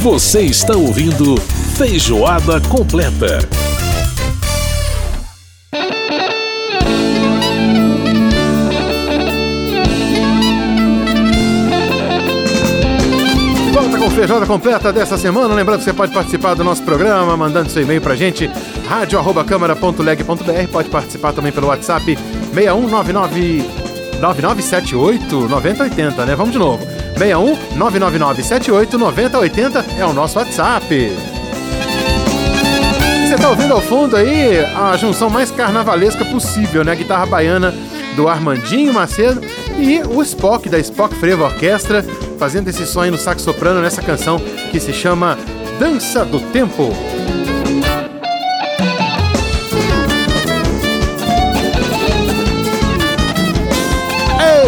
Você 0.00 0.40
está 0.40 0.74
ouvindo 0.74 1.36
Feijoada 1.76 2.58
Completa. 2.70 3.38
Volta 13.74 13.98
com 13.98 14.10
feijoada 14.10 14.46
completa 14.46 14.90
dessa 14.90 15.18
semana. 15.18 15.52
Lembrando 15.52 15.80
que 15.80 15.84
você 15.84 15.92
pode 15.92 16.14
participar 16.14 16.54
do 16.54 16.64
nosso 16.64 16.82
programa, 16.82 17.36
mandando 17.36 17.68
seu 17.68 17.82
e-mail 17.82 18.00
pra 18.00 18.16
gente, 18.16 18.50
radio.câmara.leg.br. 18.88 20.72
Pode 20.72 20.88
participar 20.88 21.34
também 21.34 21.52
pelo 21.52 21.66
WhatsApp 21.66 22.16
6199 22.54 23.64
9978 24.18 25.46
9080, 25.46 26.24
né? 26.24 26.34
Vamos 26.34 26.52
de 26.52 26.58
novo. 26.58 26.99
61 27.20 27.76
999 27.76 28.42
78 28.42 28.98
9080 28.98 29.84
é 29.98 30.06
o 30.06 30.12
nosso 30.14 30.38
WhatsApp. 30.38 31.12
Você 33.28 33.36
tá 33.36 33.50
ouvindo 33.50 33.74
ao 33.74 33.82
fundo 33.82 34.16
aí 34.16 34.64
a 34.64 34.96
junção 34.96 35.28
mais 35.28 35.50
carnavalesca 35.50 36.24
possível, 36.24 36.82
né? 36.82 36.92
A 36.92 36.94
guitarra 36.94 37.26
baiana 37.26 37.74
do 38.16 38.26
Armandinho 38.26 38.94
Macedo 38.94 39.42
e 39.78 40.00
o 40.00 40.22
Spock 40.22 40.70
da 40.70 40.78
Spock 40.78 41.14
Frevo 41.14 41.44
Orquestra 41.44 42.02
fazendo 42.38 42.68
esse 42.68 42.98
aí 42.98 43.10
no 43.10 43.18
sax 43.18 43.42
soprano 43.42 43.82
nessa 43.82 44.00
canção 44.00 44.40
que 44.70 44.80
se 44.80 44.92
chama 44.94 45.36
Dança 45.78 46.24
do 46.24 46.40
Tempo. 46.40 46.90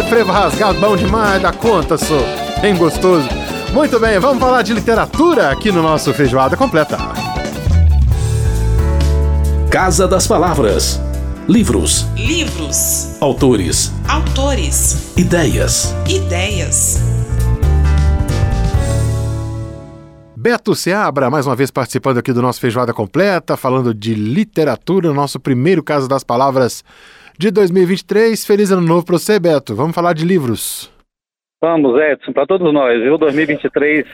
Frevo 0.09 0.31
rasgado, 0.31 0.79
bom 0.79 0.95
demais 0.95 1.41
da 1.41 1.51
conta, 1.51 1.97
sou 1.97 2.42
bem 2.63 2.77
gostoso. 2.77 3.27
Muito 3.73 3.99
bem, 3.99 4.17
vamos 4.19 4.39
falar 4.39 4.61
de 4.61 4.73
literatura 4.73 5.51
aqui 5.51 5.69
no 5.69 5.83
nosso 5.83 6.13
Feijoada 6.13 6.55
Completa. 6.55 6.97
Casa 9.69 10.07
das 10.07 10.25
Palavras. 10.25 10.97
Livros, 11.45 12.07
Livros, 12.15 13.17
autores, 13.19 13.91
autores, 14.07 15.11
ideias. 15.17 15.93
ideias. 16.07 17.01
Beto 20.33 20.73
Seabra, 20.73 21.29
mais 21.29 21.45
uma 21.45 21.57
vez 21.57 21.69
participando 21.69 22.19
aqui 22.19 22.31
do 22.31 22.41
nosso 22.41 22.61
Feijoada 22.61 22.93
Completa, 22.93 23.57
falando 23.57 23.93
de 23.93 24.13
literatura, 24.13 25.09
no 25.09 25.13
nosso 25.13 25.37
primeiro 25.37 25.83
Casa 25.83 26.07
das 26.07 26.23
Palavras 26.23 26.81
de 27.37 27.51
2023. 27.51 28.45
Feliz 28.45 28.71
ano 28.71 28.81
novo 28.81 29.03
para 29.05 29.19
você, 29.19 29.37
Beto. 29.37 29.75
Vamos 29.75 29.93
falar 29.93 30.13
de 30.13 30.23
livros. 30.23 30.92
Vamos, 31.63 31.97
Edson, 31.97 32.33
para 32.33 32.45
todos 32.45 32.73
nós, 32.73 33.01
viu? 33.01 33.17
2023 33.17 34.05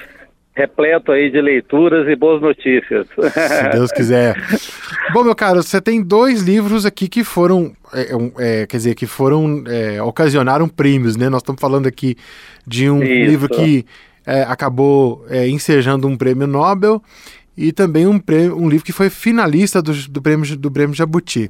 repleto 0.53 1.11
aí 1.11 1.31
de 1.31 1.42
leituras 1.42 2.08
e 2.08 2.16
boas 2.16 2.39
notícias. 2.39 3.08
Se 3.08 3.69
Deus 3.73 3.91
quiser. 3.91 4.36
Bom, 5.11 5.23
meu 5.23 5.33
caro, 5.33 5.64
você 5.64 5.81
tem 5.81 6.00
dois 6.00 6.44
livros 6.44 6.86
aqui 6.86 7.08
que 7.08 7.23
foram, 7.23 7.75
é, 7.91 8.16
um, 8.16 8.31
é, 8.38 8.67
quer 8.67 8.78
dizer, 8.78 8.94
que 8.94 9.08
foram, 9.08 9.64
é, 9.66 10.00
ocasionaram 10.00 10.69
prêmios, 10.69 11.17
né? 11.17 11.28
Nós 11.28 11.41
estamos 11.41 11.59
falando 11.59 11.88
aqui 11.88 12.16
de 12.67 12.88
um 12.88 13.02
Isso. 13.02 13.31
livro 13.31 13.50
que 13.50 13.84
é, 14.28 14.44
acabou 14.44 15.25
é, 15.28 15.47
ensejando 15.47 16.08
um 16.08 16.16
prêmio 16.16 16.45
Nobel 16.45 17.02
e 17.58 17.72
também 17.72 18.06
um, 18.06 18.19
prêmio, 18.19 18.56
um 18.61 18.69
livro 18.69 18.86
que 18.86 18.94
foi 18.94 19.09
finalista 19.09 19.81
do, 19.81 19.91
do, 20.08 20.22
prêmio, 20.22 20.56
do 20.56 20.69
prêmio 20.69 20.95
Jabuti. 20.95 21.50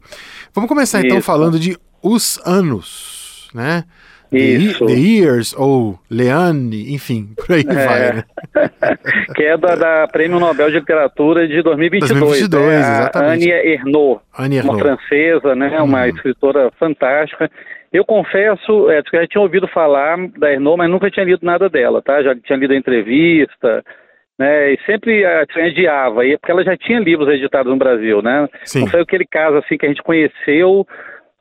Vamos 0.54 0.70
começar 0.70 1.02
então 1.02 1.18
Isso. 1.18 1.28
falando 1.28 1.60
de 1.60 1.78
Os 2.02 2.40
Anos, 2.46 3.50
né? 3.54 3.84
The, 4.32 4.38
Isso. 4.38 4.86
The 4.86 4.94
Years, 4.94 5.56
ou 5.58 5.98
Leane, 6.10 6.94
enfim, 6.94 7.30
por 7.36 7.56
aí 7.56 7.64
vai, 7.64 8.14
né? 8.14 8.24
que 9.36 9.44
é 9.44 9.58
da, 9.58 9.76
da 9.76 10.08
Prêmio 10.08 10.40
Nobel 10.40 10.70
de 10.70 10.80
Literatura 10.80 11.48
de 11.48 11.62
2022. 11.64 12.20
2022, 12.20 12.66
né? 12.66 12.80
Exatamente. 12.80 13.44
Ania 13.52 13.74
Ernaux, 13.74 14.22
Annie 14.38 14.62
uma 14.62 14.78
francesa, 14.78 15.56
né? 15.56 15.82
Uma 15.82 16.02
Uhum. 16.04 16.10
escritora 16.10 16.72
fantástica. 16.80 17.50
Eu 17.92 18.06
confesso, 18.06 18.90
é, 18.92 19.02
que 19.02 19.16
eu 19.16 19.22
já 19.22 19.28
tinha 19.28 19.42
ouvido 19.42 19.68
falar 19.68 20.16
da 20.38 20.52
Ernaux, 20.52 20.78
mas 20.78 20.90
nunca 20.92 21.10
tinha 21.10 21.26
lido 21.26 21.44
nada 21.44 21.68
dela, 21.68 22.00
tá? 22.02 22.22
Já 22.22 22.36
tinha 22.36 22.58
lido 22.60 22.74
a 22.74 22.78
entrevista, 22.78 23.84
né? 24.38 24.74
E 24.74 24.80
sempre 24.86 25.26
a 25.26 25.42
adiava, 25.42 26.24
e 26.24 26.34
é 26.34 26.38
porque 26.38 26.52
ela 26.52 26.64
já 26.64 26.78
tinha 26.78 27.00
livros 27.00 27.28
editados 27.30 27.72
no 27.72 27.80
Brasil, 27.80 28.22
né? 28.22 28.48
Sim. 28.64 28.82
Não 28.82 28.88
foi 28.88 29.02
aquele 29.02 29.26
caso 29.26 29.58
assim 29.58 29.76
que 29.76 29.88
a 29.88 29.90
gente 29.90 30.04
conheceu 30.04 30.86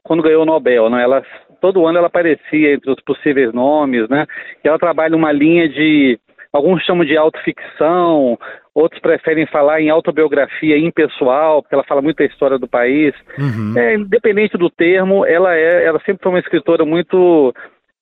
quando 0.02 0.22
ganhou 0.22 0.42
o 0.42 0.46
Nobel, 0.46 0.88
né? 0.88 1.02
Ela 1.02 1.22
todo 1.60 1.86
ano 1.86 1.98
ela 1.98 2.06
aparecia 2.06 2.72
entre 2.72 2.90
os 2.90 3.00
possíveis 3.02 3.52
nomes, 3.52 4.08
né? 4.08 4.26
E 4.64 4.68
ela 4.68 4.78
trabalha 4.78 5.16
uma 5.16 5.32
linha 5.32 5.68
de 5.68 6.18
alguns 6.52 6.82
chamam 6.84 7.04
de 7.04 7.16
autoficção, 7.16 8.38
outros 8.74 9.00
preferem 9.00 9.46
falar 9.46 9.80
em 9.80 9.90
autobiografia 9.90 10.78
impessoal, 10.78 11.62
porque 11.62 11.74
ela 11.74 11.84
fala 11.84 12.02
muito 12.02 12.18
da 12.18 12.24
história 12.24 12.58
do 12.58 12.68
país. 12.68 13.14
Uhum. 13.38 13.74
É, 13.76 13.94
independente 13.94 14.56
do 14.56 14.70
termo, 14.70 15.24
ela 15.26 15.54
é, 15.54 15.84
ela 15.84 16.00
sempre 16.00 16.22
foi 16.22 16.32
uma 16.32 16.40
escritora 16.40 16.84
muito, 16.84 17.54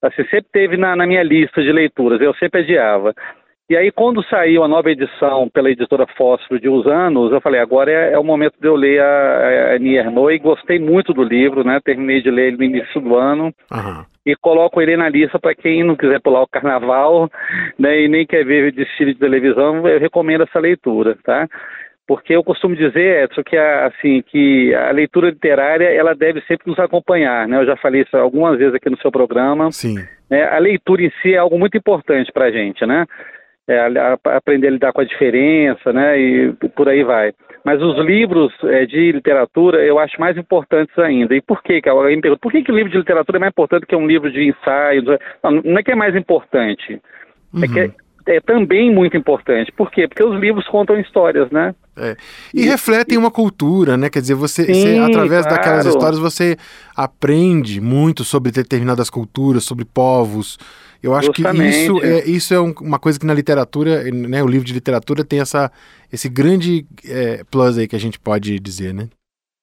assim, 0.03 0.25
sempre 0.25 0.47
teve 0.53 0.77
na, 0.77 0.95
na 0.95 1.07
minha 1.07 1.23
lista 1.23 1.63
de 1.63 1.73
leituras. 1.73 2.21
Eu 2.21 2.35
sempre 2.35 2.61
adiava. 2.61 3.15
E 3.69 3.77
aí, 3.77 3.91
quando 3.91 4.23
saiu 4.29 4.63
a 4.63 4.69
nova 4.69 4.93
edição 4.93 5.49
pela 5.49 5.69
editora 5.69 6.07
Fósforo 6.17 6.61
de 6.61 6.69
Os 6.69 6.87
Anos, 6.87 7.33
eu 7.33 7.41
falei, 7.41 7.61
agora 7.61 7.91
é, 7.91 8.13
é 8.13 8.19
o 8.19 8.23
momento 8.23 8.55
de 8.61 8.69
eu 8.69 8.77
ler 8.77 9.03
a, 9.03 9.71
a 9.73 9.75
Ernaux 9.75 10.33
e 10.33 10.39
gostei 10.39 10.79
muito 10.79 11.13
do 11.13 11.25
livro, 11.25 11.65
né? 11.65 11.81
Terminei 11.85 12.23
de 12.23 12.31
ler 12.31 12.49
ele 12.49 12.59
no 12.59 12.63
início 12.63 13.01
do 13.01 13.17
ano 13.17 13.53
Aham. 13.73 14.07
e 14.25 14.37
coloco 14.37 14.81
ele 14.81 14.97
na 14.97 15.09
lista 15.09 15.37
para 15.41 15.53
quem 15.53 15.83
não 15.83 15.97
quiser 15.97 16.21
pular 16.21 16.43
o 16.43 16.47
carnaval, 16.47 17.29
né? 17.77 18.03
E 18.03 18.09
nem 18.09 18.25
quer 18.25 18.45
ver 18.45 18.71
desfile 18.71 19.15
de 19.15 19.19
televisão, 19.19 19.87
eu 19.89 19.99
recomendo 19.99 20.45
essa 20.45 20.61
leitura, 20.61 21.19
tá? 21.25 21.49
Porque 22.07 22.37
eu 22.37 22.45
costumo 22.45 22.77
dizer, 22.77 23.25
Edson, 23.25 23.43
que 23.43 23.57
a, 23.57 23.87
assim, 23.87 24.23
que 24.23 24.73
a 24.77 24.93
leitura 24.93 25.31
literária, 25.31 25.93
ela 25.93 26.15
deve 26.15 26.41
sempre 26.43 26.71
nos 26.71 26.79
acompanhar, 26.79 27.49
né? 27.49 27.59
Eu 27.61 27.67
já 27.67 27.77
falei 27.77 28.03
isso 28.03 28.17
algumas 28.17 28.57
vezes 28.59 28.77
aqui 28.77 28.89
no 28.89 28.99
seu 28.99 29.11
programa, 29.11 29.73
Sim. 29.73 29.97
né? 30.31 30.45
A 30.45 30.59
leitura 30.59 31.03
em 31.03 31.11
si 31.21 31.35
é 31.35 31.39
algo 31.39 31.59
muito 31.59 31.77
importante 31.77 32.31
para 32.31 32.45
a 32.45 32.51
gente, 32.53 32.87
né? 32.87 33.05
É, 33.69 33.81
a- 33.81 34.17
a- 34.25 34.37
aprender 34.37 34.69
a 34.69 34.71
lidar 34.71 34.93
com 34.93 35.01
a 35.01 35.05
diferença, 35.05 35.93
né? 35.93 36.19
E 36.21 36.53
por 36.77 36.89
aí 36.89 37.03
vai. 37.03 37.33
Mas 37.65 37.83
os 37.83 37.99
livros 37.99 38.53
é, 38.63 38.87
de 38.87 39.11
literatura 39.11 39.85
eu 39.85 39.99
acho 39.99 40.21
mais 40.21 40.37
importantes 40.37 40.97
ainda. 40.99 41.35
E 41.35 41.41
por 41.41 41.63
que 41.65 41.83
Alguém 41.89 42.21
pergunta, 42.21 42.41
por 42.41 42.53
que, 42.53 42.63
que 42.63 42.71
o 42.71 42.77
livro 42.77 42.93
de 42.93 42.99
literatura 42.99 43.39
é 43.39 43.41
mais 43.41 43.51
importante 43.51 43.87
que 43.87 43.97
um 43.97 44.07
livro 44.07 44.31
de 44.31 44.49
ensaio? 44.49 45.03
Não, 45.43 45.51
não 45.51 45.79
é 45.79 45.83
que 45.83 45.91
é 45.91 45.97
mais 45.97 46.15
importante. 46.15 47.01
É 47.61 47.67
que 47.67 47.81
é, 47.81 47.91
é 48.37 48.41
também 48.41 48.93
muito 48.95 49.17
importante. 49.17 49.73
Por 49.73 49.91
quê? 49.91 50.07
Porque 50.07 50.23
os 50.23 50.39
livros 50.41 50.67
contam 50.69 50.99
histórias, 51.01 51.51
né? 51.51 51.75
É. 51.97 52.15
E 52.55 52.63
refletem 52.67 53.19
uma 53.19 53.31
cultura, 53.33 53.97
né? 53.97 54.09
Quer 54.11 54.21
dizer, 54.21 54.35
você, 54.35 54.65
Sim, 54.65 54.75
você, 54.75 54.99
através 54.99 55.45
claro. 55.45 55.57
daquelas 55.57 55.87
histórias 55.87 56.19
você 56.21 56.57
aprende 56.95 57.81
muito 57.81 58.23
sobre 58.23 58.53
determinadas 58.53 59.11
culturas, 59.11 59.65
sobre 59.65 59.85
povos. 59.85 60.57
Eu 61.07 61.15
acho 61.15 61.31
que 61.33 61.43
Justamente. 61.43 61.77
isso 61.77 62.05
é, 62.05 62.25
isso 62.29 62.53
é 62.55 62.61
um- 62.61 62.75
uma 62.81 62.99
coisa 62.99 63.19
que 63.19 63.25
na 63.27 63.33
literatura, 63.33 64.03
né, 64.13 64.43
o 64.43 64.47
livro 64.49 64.67
de 64.67 64.73
literatura 64.75 65.25
tem 65.25 65.41
essa, 65.41 65.71
esse 66.13 66.29
grande 66.29 66.85
é, 67.09 67.43
plus 67.51 67.79
aí 67.79 67.87
que 67.87 67.95
a 67.95 68.01
gente 68.01 68.19
pode 68.19 68.59
dizer, 68.59 68.93
né? 68.93 69.09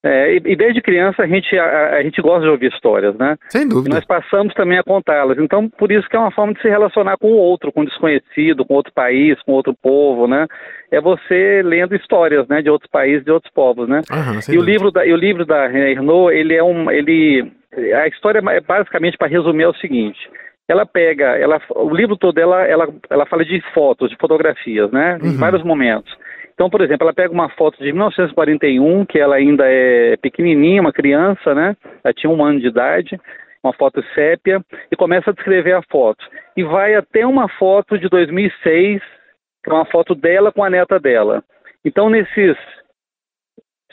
É, 0.05 0.33
e, 0.33 0.37
e 0.45 0.55
desde 0.57 0.81
criança 0.81 1.23
a 1.23 1.27
gente, 1.27 1.57
a, 1.57 1.95
a 1.95 2.03
gente 2.03 2.21
gosta 2.21 2.41
de 2.41 2.49
ouvir 2.49 2.73
histórias, 2.73 3.15
né? 3.15 3.37
Sem 3.47 3.61
E 3.61 3.65
dúvida. 3.69 3.95
nós 3.95 4.05
passamos 4.05 4.53
também 4.53 4.77
a 4.77 4.83
contá-las. 4.83 5.37
Então, 5.37 5.69
por 5.69 5.91
isso 5.93 6.09
que 6.09 6.15
é 6.17 6.19
uma 6.19 6.29
forma 6.31 6.53
de 6.53 6.61
se 6.61 6.67
relacionar 6.67 7.17
com 7.17 7.27
o 7.31 7.37
outro, 7.37 7.71
com 7.71 7.81
o 7.81 7.85
desconhecido, 7.85 8.65
com 8.65 8.73
outro 8.73 8.91
país, 8.93 9.41
com 9.43 9.53
outro 9.53 9.73
povo, 9.81 10.27
né? 10.27 10.45
É 10.91 10.99
você 10.99 11.61
lendo 11.63 11.95
histórias, 11.95 12.45
né, 12.49 12.61
de 12.61 12.69
outros 12.69 12.91
países, 12.91 13.23
de 13.23 13.31
outros 13.31 13.51
povos, 13.53 13.87
né? 13.87 14.01
E 14.49 14.51
o 14.51 14.55
dúvida. 14.57 14.71
livro 14.71 14.91
da, 14.91 15.05
e 15.05 15.13
o 15.13 15.17
livro 15.17 15.45
da 15.45 15.71
Ernaux, 15.71 16.33
ele 16.35 16.53
é 16.53 16.61
um, 16.63 16.91
ele, 16.91 17.49
a 17.95 18.05
história 18.07 18.39
é 18.45 18.59
basicamente 18.59 19.17
para 19.17 19.29
resumir 19.29 19.63
é 19.63 19.69
o 19.69 19.75
seguinte. 19.75 20.19
Ela 20.68 20.85
pega, 20.85 21.38
ela, 21.38 21.62
o 21.75 21.94
livro 21.94 22.16
todo 22.16 22.38
ela, 22.38 22.66
ela, 22.66 22.88
ela 23.09 23.25
fala 23.25 23.44
de 23.44 23.59
fotos, 23.73 24.09
de 24.09 24.17
fotografias, 24.17 24.91
né? 24.91 25.17
Em 25.22 25.28
Uhum. 25.32 25.37
vários 25.37 25.64
momentos. 25.64 26.16
Então, 26.53 26.70
por 26.70 26.82
exemplo, 26.82 27.05
ela 27.05 27.14
pega 27.14 27.34
uma 27.34 27.49
foto 27.49 27.78
de 27.84 27.91
1941, 27.91 29.05
que 29.05 29.20
ela 29.20 29.35
ainda 29.35 29.66
é 29.67 30.16
pequenininha, 30.17 30.82
uma 30.82 30.93
criança, 30.93 31.53
né? 31.53 31.76
Ela 32.03 32.14
tinha 32.14 32.32
um 32.32 32.43
ano 32.43 32.59
de 32.59 32.67
idade, 32.67 33.20
uma 33.64 33.73
foto 33.73 34.03
sépia, 34.14 34.64
e 34.91 34.96
começa 34.96 35.32
a 35.32 35.34
descrever 35.34 35.73
a 35.73 35.82
foto. 35.82 36.23
E 36.55 36.64
vai 36.64 36.96
até 36.96 37.26
uma 37.26 37.49
foto 37.49 37.97
de 37.97 38.08
2006, 38.08 39.02
que 39.64 39.70
é 39.70 39.73
uma 39.73 39.85
foto 39.85 40.14
dela 40.14 40.52
com 40.52 40.64
a 40.64 40.70
neta 40.70 40.99
dela. 40.99 41.43
Então, 41.84 42.09
nesses 42.09 42.55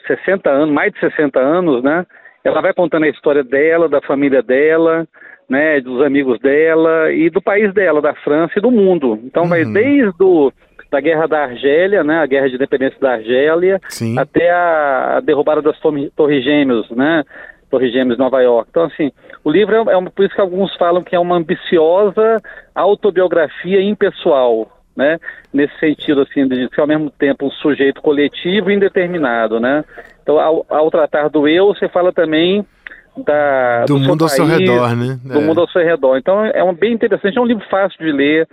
60 0.06 0.50
anos, 0.50 0.74
mais 0.74 0.92
de 0.92 1.00
60 1.00 1.38
anos, 1.40 1.82
né? 1.82 2.06
Ela 2.44 2.60
vai 2.60 2.72
contando 2.72 3.04
a 3.04 3.08
história 3.08 3.44
dela, 3.44 3.88
da 3.88 4.00
família 4.00 4.42
dela, 4.42 5.06
né, 5.48 5.80
dos 5.80 6.00
amigos 6.02 6.38
dela 6.40 7.12
e 7.12 7.28
do 7.28 7.42
país 7.42 7.72
dela, 7.74 8.00
da 8.00 8.14
França 8.14 8.54
e 8.56 8.62
do 8.62 8.70
mundo. 8.70 9.18
Então 9.24 9.46
vai 9.48 9.64
Uhum. 9.64 9.72
desde 9.72 10.22
o, 10.22 10.52
da 10.90 11.00
Guerra 11.00 11.26
da 11.26 11.42
Argélia, 11.42 12.02
né, 12.04 12.18
a 12.20 12.26
Guerra 12.26 12.48
de 12.48 12.54
Independência 12.54 12.98
da 13.00 13.12
Argélia, 13.12 13.80
Sim. 13.88 14.18
até 14.18 14.50
a, 14.50 15.16
a 15.16 15.20
derrubada 15.20 15.60
das 15.60 15.78
Torre- 15.80 16.10
Torres 16.16 16.42
Gêmeos, 16.44 16.88
né? 16.90 17.24
Torres 17.70 17.92
Gêmeas 17.92 18.18
Nova 18.18 18.40
York. 18.42 18.68
Então, 18.70 18.84
assim, 18.84 19.12
o 19.44 19.50
livro 19.50 19.74
é, 19.76 19.92
é 19.92 19.96
uma, 19.96 20.10
por 20.10 20.24
isso 20.24 20.34
que 20.34 20.40
alguns 20.40 20.74
falam 20.76 21.04
que 21.04 21.14
é 21.14 21.18
uma 21.20 21.36
ambiciosa 21.36 22.38
autobiografia 22.74 23.80
impessoal, 23.82 24.68
né? 25.00 25.18
Nesse 25.52 25.76
sentido, 25.80 26.20
assim, 26.20 26.46
de 26.46 26.68
ser 26.74 26.80
ao 26.82 26.86
mesmo 26.86 27.10
tempo 27.10 27.46
um 27.46 27.50
sujeito 27.50 28.02
coletivo 28.02 28.70
e 28.70 28.74
indeterminado, 28.74 29.58
né? 29.58 29.82
Então, 30.22 30.38
ao, 30.38 30.66
ao 30.68 30.90
tratar 30.90 31.28
do 31.30 31.48
eu, 31.48 31.68
você 31.68 31.88
fala 31.88 32.12
também 32.12 32.64
da, 33.16 33.80
Do 33.86 33.98
seu 33.98 34.08
mundo 34.08 34.24
ao 34.24 34.28
seu 34.28 34.46
país, 34.46 34.58
redor, 34.60 34.94
né? 34.94 35.18
Do 35.24 35.38
É. 35.38 35.42
mundo 35.42 35.60
ao 35.62 35.68
seu 35.68 35.82
redor. 35.82 36.18
Então, 36.18 36.44
é 36.44 36.62
um 36.62 36.74
bem 36.74 36.92
interessante, 36.92 37.38
é 37.38 37.40
um 37.40 37.46
livro 37.46 37.64
fácil 37.70 37.98
de 37.98 38.12
ler, 38.12 38.46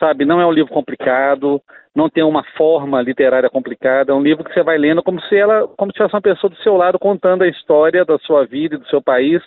sabe? 0.00 0.24
Não 0.24 0.40
é 0.40 0.46
um 0.46 0.52
livro 0.52 0.72
complicado, 0.72 1.62
não 1.94 2.10
tem 2.10 2.24
uma 2.24 2.42
forma 2.56 3.00
literária 3.00 3.48
complicada, 3.48 4.10
é 4.10 4.14
um 4.14 4.22
livro 4.22 4.42
que 4.42 4.52
você 4.52 4.64
vai 4.64 4.76
lendo 4.76 5.00
como 5.00 5.20
se 5.22 5.36
ela, 5.36 5.68
como 5.76 5.92
se 5.92 5.98
fosse 5.98 6.12
uma 6.14 6.20
pessoa 6.20 6.50
do 6.50 6.56
seu 6.56 6.76
lado 6.76 6.98
contando 6.98 7.42
a 7.42 7.48
história 7.48 8.04
da 8.04 8.18
sua 8.18 8.44
vida 8.44 8.74
e 8.74 8.78
do 8.78 8.88
seu 8.88 9.00
país, 9.00 9.40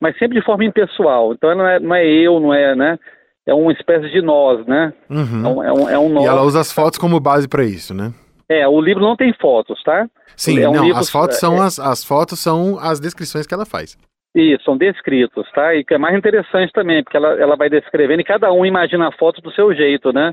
mas 0.00 0.18
sempre 0.18 0.38
de 0.38 0.44
forma 0.44 0.64
impessoal. 0.64 1.32
Então, 1.32 1.54
não 1.54 1.66
é, 1.66 1.78
não 1.78 1.94
é 1.94 2.04
eu, 2.04 2.40
não 2.40 2.52
é, 2.52 2.74
né? 2.74 2.98
É 3.46 3.52
uma 3.52 3.72
espécie 3.72 4.08
de 4.10 4.22
nós, 4.22 4.64
né? 4.66 4.92
É 5.10 5.12
Uhum. 5.12 5.58
um, 5.58 5.62
é 5.62 5.72
um, 5.72 5.88
é 5.90 5.98
um 5.98 6.08
nós. 6.08 6.24
E 6.24 6.26
ela 6.28 6.42
usa 6.42 6.60
as 6.60 6.72
fotos 6.72 6.98
como 6.98 7.20
base 7.20 7.46
pra 7.48 7.62
isso, 7.64 7.92
né? 7.94 8.12
É, 8.48 8.66
o 8.68 8.80
livro 8.80 9.02
não 9.02 9.16
tem 9.16 9.32
fotos, 9.34 9.82
tá? 9.82 10.06
Sim, 10.36 10.60
É 10.60 10.68
um 10.68 10.72
não, 10.72 10.84
livro- 10.84 10.98
as 10.98 11.10
fotos 11.10 11.38
são 11.38 11.56
é- 11.56 11.66
as, 11.66 11.78
as 11.78 12.04
fotos 12.04 12.38
são 12.42 12.78
as 12.80 12.98
descrições 13.00 13.46
que 13.46 13.54
ela 13.54 13.66
faz. 13.66 13.96
Isso, 14.34 14.64
são 14.64 14.76
descritos, 14.76 15.46
tá? 15.52 15.74
E 15.74 15.84
que 15.84 15.94
é 15.94 15.98
mais 15.98 16.16
interessante 16.16 16.72
também, 16.72 17.04
porque 17.04 17.16
ela, 17.16 17.34
ela 17.40 17.54
vai 17.56 17.68
descrevendo 17.70 18.20
e 18.20 18.24
cada 18.24 18.52
um 18.52 18.66
imagina 18.66 19.08
a 19.08 19.12
foto 19.12 19.40
do 19.40 19.52
seu 19.52 19.72
jeito, 19.74 20.12
né? 20.12 20.32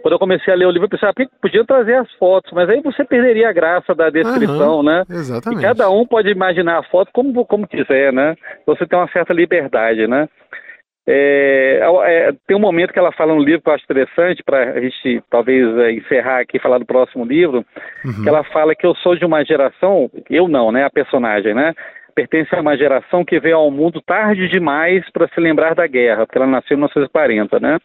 Quando 0.00 0.14
eu 0.14 0.18
comecei 0.18 0.52
a 0.52 0.56
ler 0.56 0.66
o 0.66 0.70
livro, 0.70 0.86
eu 0.86 0.88
pensei, 0.88 1.08
ah, 1.08 1.12
podia 1.40 1.64
trazer 1.64 1.94
as 1.96 2.10
fotos, 2.14 2.50
mas 2.52 2.68
aí 2.68 2.80
você 2.80 3.04
perderia 3.04 3.48
a 3.48 3.52
graça 3.52 3.94
da 3.94 4.08
descrição, 4.10 4.82
né? 4.82 5.04
E 5.08 5.12
Exatamente. 5.12 5.62
cada 5.62 5.88
um 5.90 6.04
pode 6.06 6.28
imaginar 6.28 6.78
a 6.78 6.82
foto 6.82 7.10
como, 7.12 7.44
como 7.44 7.68
quiser, 7.68 8.12
né? 8.12 8.34
Você 8.66 8.84
tem 8.86 8.98
uma 8.98 9.08
certa 9.12 9.32
liberdade, 9.32 10.06
né? 10.08 10.28
É, 11.06 11.80
é, 12.04 12.32
tem 12.46 12.56
um 12.56 12.60
momento 12.60 12.92
que 12.92 12.98
ela 12.98 13.10
fala 13.12 13.34
no 13.34 13.42
livro 13.42 13.60
que 13.62 13.68
eu 13.68 13.74
acho 13.74 13.84
interessante, 13.84 14.42
para 14.44 14.70
a 14.72 14.80
gente 14.80 15.22
talvez 15.28 15.76
é, 15.78 15.92
encerrar 15.92 16.40
aqui 16.40 16.56
e 16.58 16.60
falar 16.60 16.78
do 16.78 16.86
próximo 16.86 17.24
livro, 17.24 17.64
Uhum. 18.04 18.22
que 18.22 18.28
ela 18.28 18.44
fala 18.44 18.74
que 18.74 18.86
eu 18.86 18.94
sou 18.96 19.16
de 19.16 19.24
uma 19.24 19.44
geração, 19.44 20.10
eu 20.30 20.46
não, 20.48 20.70
né? 20.70 20.84
A 20.84 20.90
personagem, 20.90 21.54
né? 21.54 21.74
Pertence 22.14 22.54
a 22.54 22.60
uma 22.60 22.76
geração 22.76 23.24
que 23.24 23.40
veio 23.40 23.56
ao 23.56 23.70
mundo 23.70 24.00
tarde 24.00 24.46
demais 24.48 25.04
para 25.12 25.26
se 25.28 25.40
lembrar 25.40 25.74
da 25.74 25.86
guerra, 25.86 26.26
porque 26.26 26.38
ela 26.38 26.46
nasceu 26.46 26.74
em 26.74 26.78
1940, 26.78 27.58
né? 27.58 27.78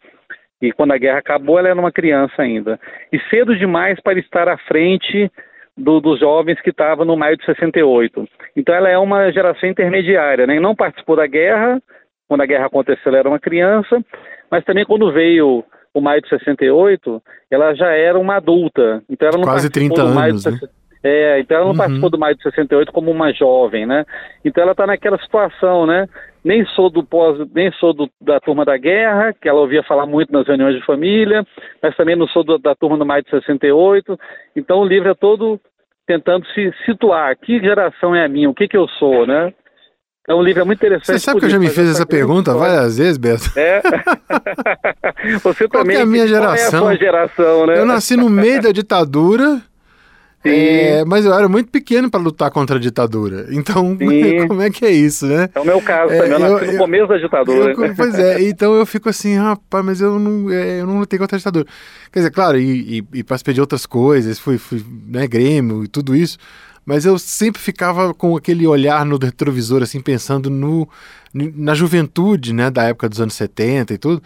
E 0.61 0.71
quando 0.71 0.91
a 0.91 0.97
guerra 0.97 1.19
acabou, 1.19 1.57
ela 1.57 1.69
era 1.69 1.79
uma 1.79 1.91
criança 1.91 2.41
ainda. 2.41 2.79
E 3.11 3.19
cedo 3.29 3.55
demais 3.55 3.99
para 4.01 4.19
estar 4.19 4.47
à 4.49 4.57
frente 4.57 5.31
do- 5.77 5.99
dos 6.01 6.19
jovens 6.19 6.59
que 6.61 6.71
estavam 6.71 7.05
no 7.05 7.15
maio 7.15 7.37
de 7.37 7.45
68. 7.45 8.27
Então 8.55 8.73
ela 8.75 8.89
é 8.89 8.97
uma 8.97 9.31
geração 9.31 9.69
intermediária, 9.69 10.45
né? 10.47 10.55
E 10.55 10.59
não 10.59 10.75
participou 10.75 11.15
da 11.15 11.27
guerra, 11.27 11.79
quando 12.27 12.41
a 12.41 12.45
guerra 12.45 12.65
aconteceu 12.67 13.03
ela 13.09 13.17
era 13.19 13.29
uma 13.29 13.39
criança, 13.39 14.03
mas 14.51 14.63
também 14.63 14.85
quando 14.85 15.11
veio 15.11 15.63
o 15.93 16.01
maio 16.01 16.21
de 16.21 16.29
68, 16.29 17.21
ela 17.49 17.73
já 17.73 17.89
era 17.91 18.17
uma 18.19 18.35
adulta. 18.35 19.01
Então 19.09 19.27
ela 19.27 19.37
não 19.37 19.43
Quase 19.45 19.69
participou 19.69 19.95
30 19.97 20.09
do 20.09 20.15
maio 20.15 20.29
anos, 20.31 20.43
de 20.43 20.51
né? 20.51 20.57
60 20.57 20.77
É, 21.03 21.39
então 21.39 21.55
ela 21.57 21.65
não 21.65 21.71
Uhum. 21.71 21.77
participou 21.77 22.09
do 22.09 22.17
maio 22.17 22.35
de 22.35 22.43
68 22.43 22.91
como 22.91 23.11
uma 23.11 23.31
jovem, 23.31 23.85
né? 23.85 24.03
Então 24.43 24.61
ela 24.63 24.71
está 24.73 24.85
naquela 24.85 25.17
situação, 25.19 25.85
né? 25.85 26.07
Nem 26.43 26.65
sou 26.65 26.89
do 26.89 27.03
pós, 27.03 27.37
nem 27.53 27.71
sou 27.73 27.93
do- 27.93 28.09
da 28.19 28.39
turma 28.39 28.65
da 28.65 28.75
guerra, 28.77 29.31
que 29.33 29.47
ela 29.47 29.59
ouvia 29.61 29.83
falar 29.83 30.05
muito 30.05 30.33
nas 30.33 30.47
reuniões 30.47 30.75
de 30.75 30.85
família, 30.85 31.45
mas 31.81 31.95
também 31.95 32.15
não 32.15 32.27
sou 32.27 32.43
do- 32.43 32.57
da 32.57 32.73
turma 32.75 32.97
do 32.97 33.05
maio 33.05 33.23
de 33.23 33.29
68. 33.29 34.17
Então 34.55 34.79
o 34.79 34.85
livro 34.87 35.09
é 35.09 35.13
todo 35.13 35.59
tentando 36.05 36.45
se 36.47 36.73
situar. 36.85 37.35
Que 37.37 37.59
geração 37.59 38.15
é 38.15 38.25
a 38.25 38.29
minha? 38.29 38.49
O 38.49 38.53
que 38.53 38.67
que 38.67 38.77
eu 38.77 38.87
sou, 38.87 39.25
né? 39.27 39.53
Então 40.27 40.39
o 40.39 40.43
livro 40.43 40.61
é 40.61 40.65
muito 40.65 40.77
interessante. 40.79 41.05
Você 41.05 41.19
sabe 41.19 41.39
que 41.39 41.45
eu 41.45 41.49
já 41.49 41.57
me 41.57 41.69
fiz 41.69 41.89
essa 41.89 42.05
pergunta 42.05 42.53
várias 42.53 42.97
vezes, 42.97 43.15
Beto. 43.17 43.49
É. 43.55 43.81
Você 45.41 45.69
Qual 45.69 45.83
também. 45.83 45.95
é 45.95 46.01
a 46.01 46.05
minha 46.05 46.25
Qual 46.25 46.27
geração? 46.27 46.65
é 46.65 46.67
a 46.67 46.81
sua 46.81 46.95
geração, 46.97 47.65
né? 47.65 47.79
Eu 47.79 47.85
nasci 47.85 48.17
no 48.17 48.29
meio 48.29 48.61
da 48.61 48.73
ditadura, 48.73 49.61
é, 50.43 51.05
mas 51.05 51.25
eu 51.25 51.33
era 51.33 51.47
muito 51.47 51.71
pequeno 51.71 52.11
para 52.11 52.19
lutar 52.19 52.51
contra 52.51 52.75
a 52.75 52.79
ditadura. 52.79 53.47
Então, 53.51 53.95
Sim. 53.99 54.47
como 54.49 54.61
é 54.61 54.69
que 54.69 54.83
é 54.85 54.91
isso, 54.91 55.25
né? 55.27 55.49
É 55.55 55.59
o 55.61 55.65
meu 55.65 55.81
caso 55.81 56.11
É, 56.11 56.17
também. 56.17 56.31
Eu 56.33 56.39
nasci 56.39 56.65
eu- 56.65 56.71
no 56.73 56.77
começo 56.77 57.07
da 57.07 57.17
ditadura. 57.17 57.71
Eu- 57.71 57.95
pois 57.95 58.19
é, 58.19 58.41
então 58.49 58.75
eu 58.75 58.85
fico 58.85 59.07
assim, 59.07 59.37
rapaz, 59.37 59.85
mas 59.85 60.01
eu 60.01 60.19
não, 60.19 60.51
é, 60.51 60.81
eu 60.81 60.85
não 60.87 60.99
lutei 60.99 61.17
contra 61.17 61.37
a 61.37 61.39
ditadura. 61.39 61.65
Quer 62.11 62.19
dizer, 62.19 62.31
claro, 62.31 62.59
e, 62.59 62.99
e, 62.99 63.19
e 63.19 63.23
participei 63.23 63.53
de 63.53 63.61
outras 63.61 63.85
coisas, 63.85 64.37
fui, 64.39 64.57
fui 64.57 64.83
né, 65.07 65.25
Grêmio 65.25 65.85
e 65.85 65.87
tudo 65.87 66.13
isso, 66.13 66.37
mas 66.87 67.05
eu 67.05 67.19
sempre 67.19 67.61
ficava 67.61 68.13
com 68.13 68.37
aquele 68.37 68.65
olhar 68.65 69.05
no 69.05 69.17
retrovisor, 69.17 69.83
assim, 69.83 70.01
pensando 70.01 70.49
no, 70.49 70.87
na 71.33 71.73
juventude, 71.75 72.53
né, 72.53 72.71
da 72.71 72.83
época 72.85 73.09
dos 73.09 73.19
anos 73.19 73.33
70 73.33 73.93
e 73.93 73.97
tudo. 73.97 74.21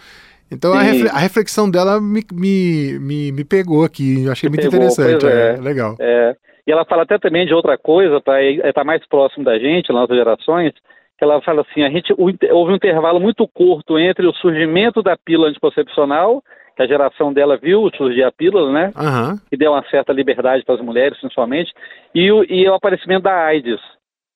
Então 0.51 0.71
a, 0.71 0.81
refle- 0.81 1.09
a 1.09 1.17
reflexão 1.17 1.69
dela 1.71 1.99
me, 1.99 2.23
me, 2.31 2.99
me, 2.99 3.31
me 3.31 3.43
pegou 3.43 3.83
aqui, 3.83 4.25
eu 4.25 4.31
achei 4.31 4.47
Me 4.47 4.57
muito 4.57 4.69
pegou, 4.69 4.85
interessante, 4.85 5.25
é, 5.25 5.55
é. 5.55 5.59
legal. 5.59 5.95
É, 5.99 6.35
e 6.67 6.71
ela 6.71 6.85
fala 6.85 7.01
até 7.01 7.17
também 7.17 7.47
de 7.47 7.53
outra 7.53 7.79
coisa, 7.79 8.21
para 8.21 8.43
estar 8.43 8.83
mais 8.83 9.03
próximo 9.07 9.43
da 9.43 9.57
gente, 9.57 9.89
nas 9.89 10.01
nossas 10.01 10.15
gerações, 10.15 10.71
que 11.17 11.23
ela 11.23 11.41
fala 11.41 11.61
assim, 11.61 11.81
a 11.81 11.89
gente, 11.89 12.13
houve 12.17 12.71
um 12.71 12.75
intervalo 12.75 13.19
muito 13.19 13.47
curto 13.47 13.97
entre 13.97 14.27
o 14.27 14.33
surgimento 14.33 15.01
da 15.01 15.17
pílula 15.17 15.49
anticoncepcional, 15.49 16.43
que 16.81 16.85
a 16.85 16.87
geração 16.87 17.31
dela 17.31 17.57
viu 17.57 17.89
surgir 17.95 18.23
a 18.23 18.31
pílula, 18.31 18.71
né? 18.71 18.91
Aham, 18.95 19.39
que 19.49 19.57
deu 19.57 19.71
uma 19.71 19.83
certa 19.89 20.11
liberdade 20.11 20.63
para 20.65 20.75
as 20.75 20.81
mulheres, 20.81 21.19
principalmente, 21.19 21.71
e 22.13 22.31
o, 22.31 22.43
e 22.43 22.67
o 22.67 22.73
aparecimento 22.73 23.23
da 23.23 23.33
AIDS. 23.45 23.79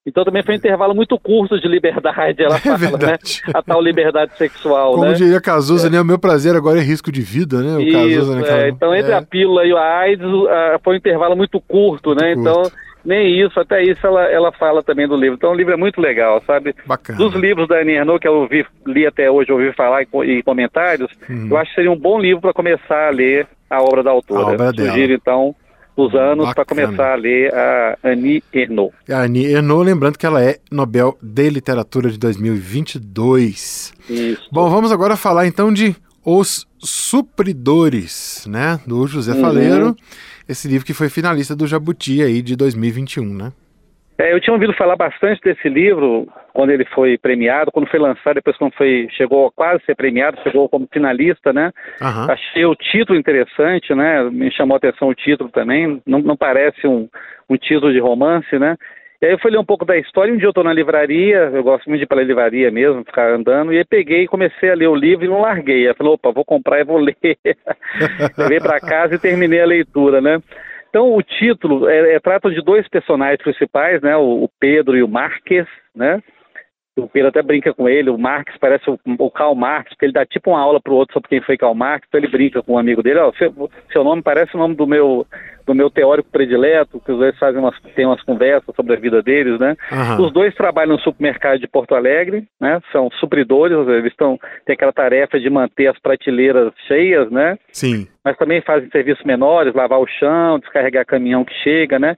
Então 0.07 0.24
também 0.24 0.44
foi 0.44 0.53
um 0.53 0.57
intervalo 0.57 0.94
muito 0.94 1.18
curto 1.18 1.59
de 1.59 1.68
liberdade, 1.68 2.44
ela 2.44 2.57
É 2.57 2.59
fala, 2.59 2.77
né? 2.77 2.88
verdade. 2.89 3.42
A 3.51 3.63
tal 3.63 3.81
liberdade 3.81 4.38
sexual, 4.38 4.94
Como 4.94 5.06
né? 5.06 5.13
diria 5.13 5.42
Cazuza, 5.42 5.89
né? 5.89 6.00
O 6.00 6.06
meu 6.06 6.19
prazer 6.19 6.56
agora 6.56 6.77
é 6.77 6.83
risco 6.83 7.12
de 7.12 7.21
vida, 7.21 7.62
né? 7.62 7.75
O 7.75 7.92
Cazuza 7.92 8.07
Isso, 8.07 8.36
naquela... 8.36 8.62
é. 8.62 8.69
Então 8.69 8.95
entre 8.95 9.12
é. 9.12 9.15
a 9.15 9.21
pílula 9.24 9.65
e 9.65 9.74
o 9.74 9.77
AIDS 9.77 10.27
foi 10.83 10.94
um 10.94 10.97
intervalo 10.97 11.36
muito 11.36 11.59
curto, 11.59 12.13
né? 12.13 12.36
Muito 12.36 12.42
Então 12.42 12.62
curto. 12.62 12.84
Nem 13.06 13.40
isso, 13.46 13.60
até 13.60 13.84
isso 13.84 14.06
ela, 14.06 14.24
ela 14.25 14.52
fala 14.52 14.81
também 14.84 15.07
do 15.07 15.16
livro. 15.16 15.36
Então 15.36 15.52
o 15.52 15.56
livro 15.56 15.74
é 15.74 15.78
muito 15.78 16.02
legal, 16.02 16.42
sabe? 16.46 16.75
Bacana. 16.86 17.18
Dos 17.19 17.34
livros 17.36 17.68
da 17.68 17.80
Annie 17.80 17.96
Ernaux 17.96 18.19
que 18.19 18.28
eu 18.28 18.34
ouvi, 18.34 18.66
li 18.88 19.06
até 19.06 19.30
hoje, 19.30 19.52
ouvi 19.52 19.72
falar 19.74 20.02
e, 20.04 20.07
e 20.24 20.44
comentários, 20.44 21.10
Hum. 21.30 21.48
eu 21.50 21.57
acho 21.57 21.69
que 21.69 21.75
seria 21.75 21.92
um 21.92 21.98
bom 22.00 22.19
livro 22.19 22.42
para 22.42 22.54
começar 22.54 23.07
a 23.07 23.12
ler 23.12 23.48
a 23.69 23.81
obra 23.81 24.02
da 24.04 24.12
autora. 24.12 24.42
A 24.42 24.46
obra 24.54 24.72
dela. 24.74 24.90
Sugiro 24.90 25.13
então 25.13 25.56
os 25.98 26.13
anos 26.13 26.54
para 26.54 26.66
começar 26.66 27.13
a 27.13 27.16
ler 27.16 27.54
a 27.56 27.98
Annie 28.04 28.44
Ernaux. 28.54 28.94
A 29.10 29.22
Annie 29.22 29.46
Ernaux, 29.54 29.86
lembrando 29.86 30.18
que 30.18 30.25
ela 30.25 30.44
é 30.44 30.57
Nobel 30.69 31.18
de 31.22 31.50
Literatura 31.50 32.10
de 32.10 32.18
2022. 32.19 33.94
Isso. 34.10 34.42
Bom, 34.52 34.69
vamos 34.69 34.92
agora 34.92 35.16
falar 35.16 35.48
então 35.48 35.72
de 35.72 35.96
Os 36.24 36.68
Supridores, 36.80 38.46
né? 38.50 38.80
Do 38.86 39.07
José 39.07 39.34
Uhum. 39.34 39.42
Faleiro. 39.42 39.95
Esse 40.47 40.68
livro 40.68 40.85
que 40.85 40.94
foi 40.94 41.09
finalista 41.09 41.56
do 41.56 41.68
Jabuti 41.68 42.21
aí 42.21 42.42
de 42.42 42.56
2021, 42.56 43.25
né? 43.25 43.52
É, 44.18 44.33
eu 44.33 44.40
tinha 44.40 44.54
ouvido 44.54 44.73
falar 44.73 44.95
bastante 44.95 45.42
desse 45.42 45.68
livro 45.68 46.28
quando 46.54 46.69
ele 46.69 46.85
foi 46.85 47.18
premiado, 47.18 47.69
quando 47.71 47.90
foi 47.90 47.99
lançado, 47.99 48.35
depois 48.35 48.56
quando 48.56 48.73
foi 48.73 49.09
chegou 49.11 49.47
a 49.47 49.52
quase 49.52 49.83
ser 49.83 49.94
premiado, 49.94 50.42
chegou 50.42 50.69
como 50.69 50.87
finalista, 50.92 51.52
né? 51.52 51.71
Aham. 52.02 52.31
Achei 52.31 52.66
o 52.66 52.75
título 52.75 53.19
interessante, 53.19 53.94
né? 53.94 54.23
Me 54.30 54.49
chamou 54.52 54.75
a 54.75 54.78
atenção 54.78 55.09
o 55.09 55.16
título 55.16 55.49
também. 55.49 56.02
Não, 56.06 56.19
não 56.19 56.37
parece 56.37 56.87
um, 56.87 57.09
um 57.49 57.57
título 57.57 57.92
de 57.92 57.99
romance, 57.99 58.57
né? 58.57 58.78
E 59.22 59.26
aí 59.26 59.31
eu 59.31 59.40
fui 59.40 59.50
ler 59.52 59.60
um 59.60 59.66
pouco 59.66 59.86
da 59.86 59.98
história. 59.98 60.34
Um 60.34 60.38
dia 60.38 60.48
eu 60.48 60.52
estou 60.52 60.64
na 60.64 60.74
livraria, 60.74 61.50
eu 61.54 61.64
gosto 61.64 61.88
muito 61.88 62.00
de 62.00 62.04
ir 62.04 62.07
para 62.07 62.22
a 62.22 62.24
livraria 62.24 62.69
mesmo, 62.69 63.04
ficar 63.04 63.31
andando. 63.31 63.74
E 63.74 63.78
aí 63.78 63.86
peguei 63.86 64.24
e 64.24 64.28
comecei 64.28 64.69
a 64.69 64.76
ler 64.76 64.88
o 64.88 64.95
livro 64.95 65.26
e 65.26 65.30
não 65.30 65.42
larguei. 65.42 65.88
Aí 65.88 65.94
falei, 65.94 66.14
opa, 66.14 66.31
vou 66.31 66.45
comprar 66.45 66.80
e 66.80 66.84
vou 66.84 66.98
ler. 66.98 67.16
Levei 68.38 68.60
para 68.60 68.80
casa 68.80 69.16
e 69.16 69.19
terminei 69.19 69.62
a 69.62 69.66
leitura, 69.66 70.22
né? 70.22 70.42
Então 70.90 71.14
o 71.14 71.22
título 71.22 71.90
é, 71.90 72.16
é, 72.16 72.19
trata 72.19 72.50
de 72.50 72.62
dois 72.62 72.88
personagens 72.88 73.42
principais, 73.42 74.02
né? 74.02 74.16
O, 74.16 74.44
o 74.44 74.50
Pedro 74.60 74.95
e 74.95 75.04
o 75.04 75.07
Marques, 75.07 75.66
né? 75.95 76.22
O 76.97 77.09
Pedro 77.09 77.28
até 77.28 77.42
brinca 77.42 77.73
com 77.73 77.90
ele, 77.90 78.09
o 78.09 78.18
Marx 78.18 78.54
parece 78.57 78.90
o, 78.90 78.97
o 79.19 79.30
Karl 79.30 79.54
Marx, 79.54 79.90
porque 79.90 80.06
ele 80.06 80.14
dá 80.14 80.25
tipo 80.25 80.52
uma 80.52 80.61
aula 80.61 80.80
pro 80.80 80.94
outro 80.94 81.14
sobre 81.14 81.28
quem 81.28 81.42
foi 81.42 81.57
Karl 81.57 81.75
Marx, 81.75 82.07
então 82.07 82.19
ele 82.19 82.30
brinca 82.30 82.64
com 82.64 82.73
um 82.73 82.78
amigo 82.78 83.04
dele, 83.04 83.19
ó, 83.19 83.33
seu, 83.33 83.54
seu 83.92 84.04
nome 84.04 84.21
parece 84.21 84.56
o 84.56 84.59
nome 84.59 84.75
do 84.75 84.87
meu 84.87 85.28
do 85.66 85.73
meu 85.73 85.90
teórico 85.90 86.30
predileto, 86.31 87.02
que 87.04 87.11
os 87.11 87.18
dois 87.18 87.37
fazem 87.40 87.59
umas, 87.59 87.75
tem 87.95 88.06
umas 88.06 88.21
conversas 88.21 88.75
sobre 88.75 88.94
a 88.94 88.99
vida 88.99 89.21
deles, 89.21 89.59
né? 89.59 89.75
Aham. 89.92 90.21
Os 90.21 90.31
dois 90.31 90.54
trabalham 90.54 90.95
no 90.95 91.02
supermercado 91.02 91.59
de 91.59 91.68
Porto 91.68 91.95
Alegre, 91.95 92.47
né? 92.61 92.80
São 92.92 93.09
supridores, 93.19 93.75
eles 93.87 94.11
estão 94.11 94.40
têm 94.64 94.73
aquela 94.73 94.94
tarefa 94.94 95.40
de 95.40 95.49
manter 95.49 95.87
as 95.87 95.97
prateleiras 95.97 96.71
cheias, 96.87 97.31
né? 97.31 97.57
Sim. 97.71 98.07
mas 98.23 98.37
também 98.37 98.61
fazem 98.61 98.90
serviços 98.90 99.23
menores, 99.25 99.73
lavar 99.73 99.99
o 99.99 100.07
chão, 100.07 100.59
descarregar 100.59 101.06
caminhão 101.06 101.44
que 101.44 101.54
chega, 101.64 101.97
né? 101.97 102.16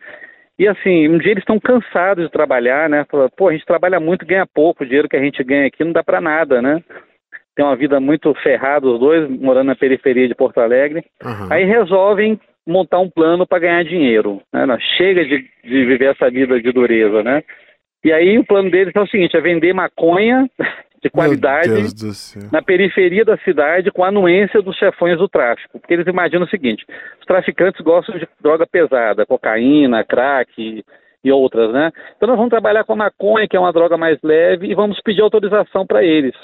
E 0.60 0.68
assim, 0.68 1.08
um 1.08 1.18
dia 1.18 1.32
eles 1.32 1.44
estão 1.44 1.60
cansados 1.60 2.26
de 2.26 2.32
trabalhar, 2.32 2.90
né? 2.90 3.06
Fala, 3.10 3.30
Pô, 3.30 3.50
a 3.50 3.52
gente 3.52 3.66
trabalha 3.66 4.00
muito, 4.00 4.26
ganha 4.26 4.46
pouco, 4.46 4.84
o 4.84 4.86
dinheiro 4.86 5.08
que 5.08 5.16
a 5.16 5.22
gente 5.22 5.44
ganha 5.44 5.68
aqui 5.68 5.84
não 5.84 5.92
dá 5.92 6.04
para 6.04 6.20
nada, 6.20 6.62
né? 6.62 6.84
Tem 7.56 7.66
uma 7.66 7.76
vida 7.76 8.00
muito 8.00 8.34
ferrada 8.36 8.88
os 8.88 9.00
dois, 9.00 9.30
morando 9.30 9.68
na 9.68 9.76
periferia 9.76 10.28
de 10.28 10.36
Porto 10.36 10.60
Alegre. 10.60 11.04
Aham. 11.24 11.48
Aí 11.52 11.64
resolvem 11.64 12.40
montar 12.68 13.00
um 13.00 13.10
plano 13.10 13.48
para 13.48 13.60
ganhar 13.60 13.84
dinheiro. 13.84 14.42
Né? 14.54 14.66
Chega 14.98 15.26
de, 15.26 15.40
de 15.64 15.86
viver 15.86 16.12
essa 16.12 16.30
vida 16.30 16.62
de 16.62 16.72
dureza, 16.72 17.24
né? 17.24 17.44
E 18.04 18.12
aí 18.12 18.38
o 18.38 18.46
plano 18.46 18.70
deles 18.70 18.96
é 18.96 19.00
o 19.00 19.08
seguinte, 19.08 19.36
é 19.36 19.42
vender 19.42 19.74
maconha 19.74 20.48
de 21.02 21.10
qualidade 21.10 21.70
na 22.52 22.62
periferia 22.62 23.24
da 23.24 23.38
cidade 23.38 23.92
com 23.92 24.04
a 24.04 24.08
anuência 24.08 24.62
dos 24.62 24.76
chefões 24.76 25.18
do 25.18 25.28
tráfico. 25.28 25.80
Porque 25.80 25.94
eles 25.94 26.08
imaginam 26.08 26.46
o 26.46 26.50
seguinte: 26.50 26.86
os 27.20 27.26
traficantes 27.26 27.82
gostam 27.82 28.18
de 28.18 28.28
droga 28.42 28.66
pesada, 28.66 29.26
cocaína, 29.26 30.04
crack 30.04 30.84
e 31.24 31.32
outras, 31.32 31.72
né? 31.72 31.92
Então 32.16 32.28
nós 32.28 32.38
vamos 32.38 32.50
trabalhar 32.50 32.84
com 32.84 32.94
a 32.94 32.98
maconha, 32.98 33.48
que 33.48 33.56
é 33.56 33.60
uma 33.60 33.74
droga 33.74 33.98
mais 33.98 34.18
leve, 34.24 34.68
e 34.68 34.76
vamos 34.76 35.00
pedir 35.02 35.22
autorização 35.22 35.86
para 35.86 36.04
eles 36.04 36.36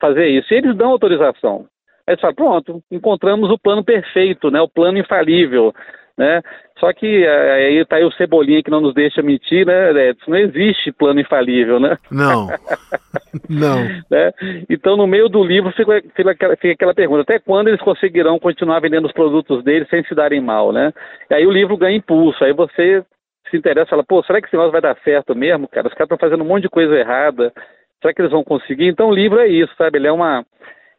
fazer 0.00 0.26
isso. 0.28 0.52
E 0.52 0.56
eles 0.56 0.76
dão 0.76 0.90
autorização. 0.90 1.66
Aí 2.06 2.14
você 2.14 2.20
fala, 2.20 2.34
pronto, 2.34 2.82
encontramos 2.90 3.50
o 3.50 3.58
plano 3.58 3.82
perfeito, 3.82 4.50
né? 4.50 4.60
O 4.60 4.68
plano 4.68 4.98
infalível, 4.98 5.72
né? 6.16 6.40
Só 6.78 6.92
que 6.92 7.24
eh, 7.24 7.52
aí 7.52 7.84
tá 7.84 7.96
aí 7.96 8.04
o 8.04 8.12
Cebolinha 8.12 8.62
que 8.62 8.70
não 8.70 8.80
nos 8.80 8.94
deixa 8.94 9.22
mentir, 9.22 9.66
né? 9.66 9.90
Edson? 10.08 10.30
Não 10.30 10.38
existe 10.38 10.92
plano 10.92 11.20
infalível, 11.20 11.80
né? 11.80 11.98
Não. 12.10 12.48
Não. 13.50 13.82
né? 14.10 14.32
Então, 14.70 14.96
no 14.96 15.08
meio 15.08 15.28
do 15.28 15.42
livro 15.42 15.72
fica, 15.72 16.00
fica, 16.14 16.30
aquela, 16.30 16.56
fica 16.56 16.72
aquela 16.72 16.94
pergunta: 16.94 17.22
até 17.22 17.38
quando 17.38 17.68
eles 17.68 17.80
conseguirão 17.80 18.38
continuar 18.38 18.80
vendendo 18.80 19.06
os 19.06 19.12
produtos 19.12 19.62
deles 19.64 19.88
sem 19.88 20.04
se 20.04 20.14
darem 20.14 20.40
mal, 20.40 20.72
né? 20.72 20.92
E 21.30 21.34
aí 21.34 21.46
o 21.46 21.50
livro 21.50 21.76
ganha 21.76 21.96
impulso. 21.96 22.44
Aí 22.44 22.52
você 22.52 23.04
se 23.50 23.56
interessa, 23.56 23.90
fala: 23.90 24.04
pô, 24.04 24.22
será 24.22 24.40
que 24.40 24.46
esse 24.46 24.54
negócio 24.54 24.72
vai 24.72 24.80
dar 24.80 24.96
certo 25.02 25.34
mesmo, 25.34 25.66
cara? 25.68 25.88
Os 25.88 25.94
caras 25.94 26.06
estão 26.06 26.18
fazendo 26.18 26.44
um 26.44 26.48
monte 26.48 26.62
de 26.62 26.70
coisa 26.70 26.94
errada. 26.94 27.52
Será 28.00 28.14
que 28.14 28.20
eles 28.20 28.32
vão 28.32 28.44
conseguir? 28.44 28.86
Então, 28.86 29.08
o 29.08 29.14
livro 29.14 29.40
é 29.40 29.48
isso, 29.48 29.74
sabe? 29.76 29.98
Ele 29.98 30.06
é 30.06 30.12
uma 30.12 30.44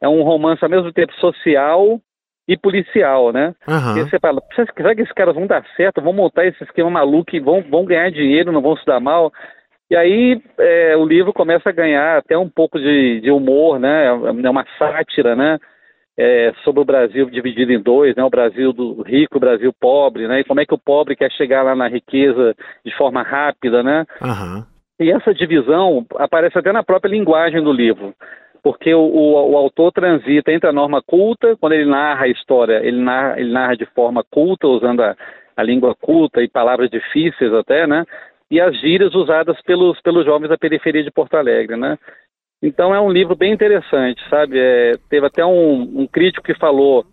é 0.02 0.10
um 0.10 0.24
romance 0.24 0.64
ao 0.64 0.70
mesmo 0.70 0.92
tempo 0.92 1.14
social 1.14 2.00
e 2.48 2.56
policial, 2.58 3.32
né? 3.32 3.54
Aham. 3.68 3.98
E 3.98 4.04
você 4.04 4.20
fala, 4.20 4.42
será 4.76 4.94
que 4.94 5.02
esses 5.02 5.14
caras 5.14 5.36
vão 5.36 5.48
dar 5.48 5.66
certo? 5.76 6.02
Vão 6.02 6.14
montar 6.14 6.46
esse 6.46 6.64
esquema 6.64 6.90
maluco 6.90 7.36
e 7.36 7.40
vão, 7.40 7.62
vão 7.62 7.86
ganhar 7.86 8.12
dinheiro, 8.12 8.52
não 8.52 8.62
vão 8.62 8.78
se 8.78 8.86
dar 8.86 9.00
mal? 9.00 9.32
E 9.90 9.96
aí 9.96 10.42
é, 10.60 10.96
o 10.98 11.06
livro 11.06 11.34
começa 11.34 11.70
a 11.70 11.74
ganhar 11.74 12.18
até 12.18 12.38
um 12.38 12.50
pouco 12.50 12.80
de, 12.80 13.22
de 13.22 13.32
humor, 13.32 13.80
né? 13.80 14.08
É 14.08 14.50
uma 14.50 14.66
sátira, 14.78 15.36
né? 15.36 15.60
É, 16.18 16.54
sobre 16.64 16.82
o 16.82 16.86
Brasil 16.86 17.30
dividido 17.30 17.74
em 17.74 17.80
dois, 17.80 18.16
né? 18.16 18.24
O 18.24 18.30
Brasil 18.30 18.72
do 18.72 19.02
rico, 19.02 19.38
o 19.38 19.40
Brasil 19.40 19.74
pobre, 19.80 20.28
né? 20.28 20.40
E 20.40 20.44
como 20.44 20.60
é 20.60 20.66
que 20.66 20.74
o 20.74 20.80
pobre 20.80 21.16
quer 21.16 21.32
chegar 21.32 21.62
lá 21.62 21.76
na 21.76 21.88
riqueza 21.88 22.56
de 22.86 22.96
forma 22.96 23.22
rápida, 23.22 23.84
né? 23.84 24.06
Aham. 24.22 24.66
E 25.00 25.12
essa 25.12 25.34
divisão 25.34 26.06
aparece 26.18 26.58
até 26.58 26.72
na 26.72 26.84
própria 26.84 27.10
linguagem 27.10 27.62
do 27.62 27.74
livro, 27.74 28.14
porque 28.66 28.92
o, 28.96 29.00
o- 29.00 29.52
o 29.52 29.58
autor 29.58 29.92
transita 29.92 30.52
entre 30.52 30.68
a 30.68 30.74
norma 30.74 31.00
culta, 31.00 31.56
quando 31.58 31.74
ele 31.74 31.86
narra 31.86 32.26
a 32.26 32.28
história, 32.28 32.80
ele 32.84 33.00
narra, 33.00 33.40
ele 33.40 33.52
narra 33.52 33.76
de 33.78 33.86
forma 33.86 34.24
culta, 34.24 34.68
usando 34.68 35.04
a, 35.04 35.16
a 35.56 35.62
língua 35.62 35.94
culta 35.94 36.42
e 36.42 36.48
palavras 36.50 36.90
difíceis 36.90 37.54
até, 37.54 37.86
né? 37.86 38.04
E 38.50 38.60
as 38.60 38.76
gírias 38.80 39.14
usadas 39.14 39.62
pelos, 39.62 40.02
pelos 40.02 40.26
jovens 40.26 40.50
da 40.50 40.58
periferia 40.58 41.04
de 41.04 41.12
Porto 41.12 41.36
Alegre, 41.38 41.76
né? 41.78 41.96
Então 42.60 42.92
é 42.96 43.00
um 43.00 43.12
livro 43.12 43.36
bem 43.36 43.54
interessante, 43.54 44.20
sabe? 44.32 44.58
É, 44.60 44.94
teve 45.12 45.28
até 45.28 45.46
um, 45.46 46.02
um 46.02 46.08
crítico 46.08 46.44
que 46.44 46.58
falou 46.58 47.06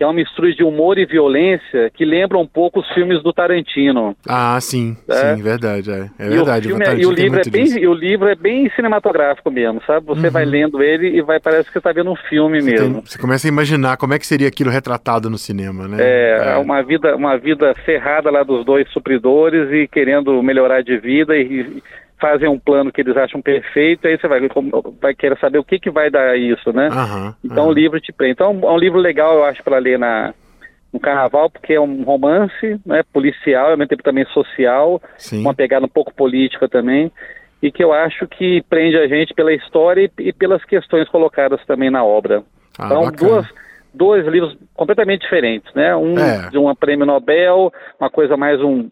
que 0.00 0.04
é 0.04 0.06
uma 0.06 0.14
mistura 0.14 0.50
de 0.50 0.64
humor 0.64 0.96
e 0.98 1.04
violência 1.04 1.90
que 1.92 2.06
lembra 2.06 2.38
um 2.38 2.46
pouco 2.46 2.80
os 2.80 2.88
filmes 2.94 3.22
do 3.22 3.34
Tarantino. 3.34 4.16
Ah, 4.26 4.58
sim. 4.58 4.96
É. 5.06 5.36
Sim, 5.36 5.42
verdade. 5.42 5.90
É, 5.90 6.08
é 6.18 6.24
E 6.24 6.28
o 6.28 6.30
verdade. 6.36 6.68
filme 6.68 6.80
é- 6.82 6.84
Tarantino 6.86 7.10
e 7.10 7.12
o 7.12 7.14
tem 7.14 7.24
livro 7.26 7.40
é 7.40 7.50
bem 7.50 7.64
disso. 7.64 7.78
e 7.78 7.86
o 7.86 7.92
livro 7.92 8.26
é 8.28 8.34
bem 8.34 8.70
cinematográfico 8.74 9.50
mesmo, 9.50 9.82
sabe? 9.86 10.06
Você 10.06 10.30
vai 10.30 10.46
lendo 10.46 10.82
ele 10.82 11.08
e 11.18 11.20
vai 11.20 11.38
parece 11.38 11.64
que 11.66 11.72
você 11.72 11.78
está 11.80 11.92
vendo 11.92 12.10
um 12.10 12.16
filme 12.16 12.62
Você, 12.62 12.74
tem- 12.76 12.80
mesmo. 12.88 13.02
você 13.04 13.18
começa 13.18 13.46
a 13.46 13.50
imaginar 13.50 13.98
como 13.98 14.14
é 14.14 14.18
que 14.18 14.26
seria 14.26 14.48
aquilo 14.48 14.70
retratado 14.70 15.28
no 15.28 15.36
cinema, 15.36 15.86
né? 15.86 15.98
É, 16.00 16.56
uma 16.56 16.82
vida 16.82 17.14
uma 17.14 17.36
vida 17.36 17.74
ferrada 17.84 18.30
lá 18.30 18.42
dos 18.42 18.64
dois 18.64 18.88
supridores 18.92 19.70
e 19.70 19.86
querendo 19.86 20.42
melhorar 20.42 20.82
de 20.82 20.96
vida 20.96 21.36
e, 21.36 21.42
e 21.42 21.82
fazem 22.20 22.48
um 22.48 22.58
plano 22.58 22.92
que 22.92 23.00
eles 23.00 23.16
acham 23.16 23.40
perfeito, 23.40 24.06
aí 24.06 24.18
você 24.18 24.28
vai 24.28 24.40
vai 25.00 25.14
querer 25.14 25.38
saber 25.38 25.58
o 25.58 25.64
que 25.64 25.78
que 25.78 25.90
vai 25.90 26.10
dar 26.10 26.36
isso, 26.38 26.72
né? 26.72 26.88
Aham. 26.88 27.34
Então 27.44 27.64
aham. 27.64 27.72
o 27.72 27.74
livro 27.74 28.00
te 28.00 28.12
prende. 28.12 28.32
Então 28.32 28.60
é 28.62 28.70
um 28.70 28.78
livro 28.78 28.98
legal, 28.98 29.34
eu 29.34 29.44
acho, 29.44 29.62
para 29.62 29.78
ler 29.78 29.98
na 29.98 30.34
no 30.92 30.98
carnaval, 30.98 31.48
porque 31.48 31.74
é 31.74 31.80
um 31.80 32.02
romance, 32.02 32.80
né, 32.84 33.02
policial, 33.12 33.70
ao 33.70 33.76
mesmo 33.76 33.88
tempo 33.88 34.02
também 34.02 34.24
social, 34.26 35.00
Sim. 35.16 35.42
uma 35.42 35.54
pegada 35.54 35.86
um 35.86 35.88
pouco 35.88 36.12
política 36.12 36.68
também, 36.68 37.12
e 37.62 37.70
que 37.70 37.82
eu 37.84 37.92
acho 37.92 38.26
que 38.26 38.60
prende 38.68 38.96
a 38.96 39.06
gente 39.06 39.32
pela 39.32 39.52
história 39.52 40.10
e, 40.18 40.22
e 40.28 40.32
pelas 40.32 40.64
questões 40.64 41.08
colocadas 41.08 41.64
também 41.64 41.90
na 41.90 42.04
obra. 42.04 42.42
Ah, 42.76 42.86
então, 42.86 43.04
bacana. 43.04 43.16
duas, 43.16 43.46
dois 43.94 44.26
livros 44.26 44.56
completamente 44.74 45.20
diferentes, 45.22 45.72
né? 45.74 45.94
Um 45.94 46.18
É. 46.18 46.48
de 46.50 46.58
um 46.58 46.74
prêmio 46.74 47.06
Nobel, 47.06 47.72
uma 48.00 48.10
coisa 48.10 48.36
mais 48.36 48.60
um, 48.60 48.88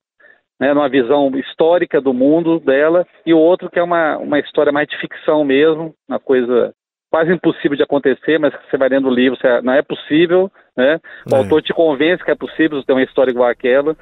né, 0.59 0.75
numa 0.75 0.89
visão 0.89 1.31
histórica 1.37 2.01
do 2.01 2.13
mundo 2.13 2.59
dela, 2.59 3.07
e 3.25 3.33
o 3.33 3.39
outro 3.39 3.71
que 3.71 3.79
é 3.79 3.83
uma, 3.83 4.17
uma 4.19 4.39
história 4.39 4.73
mais 4.73 4.89
de 4.89 4.99
ficção 4.99 5.45
mesmo, 5.45 5.95
uma 6.09 6.19
coisa 6.19 6.73
quase 7.11 7.33
impossível 7.33 7.77
de 7.77 7.83
acontecer, 7.83 8.39
mas 8.39 8.55
que 8.55 8.71
você 8.71 8.77
vai 8.77 8.89
lendo 8.89 9.09
o 9.09 9.15
livro, 9.15 9.39
você, 9.41 9.61
não 9.63 9.73
é 9.73 9.83
possível, 9.83 10.51
né? 10.77 11.01
O 11.31 11.35
É. 11.35 11.39
autor 11.39 11.63
te 11.63 11.73
convence 11.73 12.23
que 12.23 12.31
é 12.31 12.35
possível 12.35 12.83
ter 12.83 12.93
uma 12.93 13.03
história 13.03 13.31
igual 13.31 13.49
aquela 13.49 13.97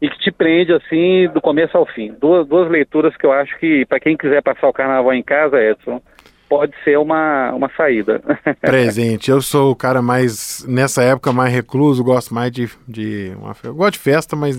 e 0.00 0.08
que 0.08 0.18
te 0.18 0.30
prende 0.30 0.72
assim 0.72 1.28
do 1.34 1.40
começo 1.40 1.76
ao 1.76 1.84
fim. 1.84 2.14
Duas, 2.18 2.46
duas 2.46 2.70
leituras 2.70 3.14
que 3.16 3.26
eu 3.26 3.32
acho 3.32 3.58
que 3.58 3.84
para 3.84 4.00
quem 4.00 4.16
quiser 4.16 4.42
passar 4.42 4.68
o 4.68 4.72
carnaval 4.72 5.12
em 5.12 5.22
casa, 5.22 5.62
Edson, 5.62 6.00
pode 6.48 6.72
ser 6.82 6.98
uma, 6.98 7.52
uma 7.52 7.70
saída. 7.76 8.22
Presente. 8.62 9.30
Eu 9.30 9.42
sou 9.42 9.70
o 9.70 9.76
cara 9.76 10.00
mais, 10.00 10.64
nessa 10.66 11.02
época, 11.02 11.32
mais 11.32 11.52
recluso, 11.52 12.02
gosto 12.02 12.32
mais 12.34 12.50
de. 12.50 12.68
de 12.88 13.32
uma, 13.38 13.54
eu 13.62 13.74
gosto 13.74 13.92
de 13.92 13.98
festa, 13.98 14.34
mas 14.34 14.56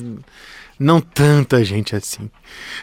não 0.81 0.99
tanta 0.99 1.63
gente 1.63 1.95
assim. 1.95 2.29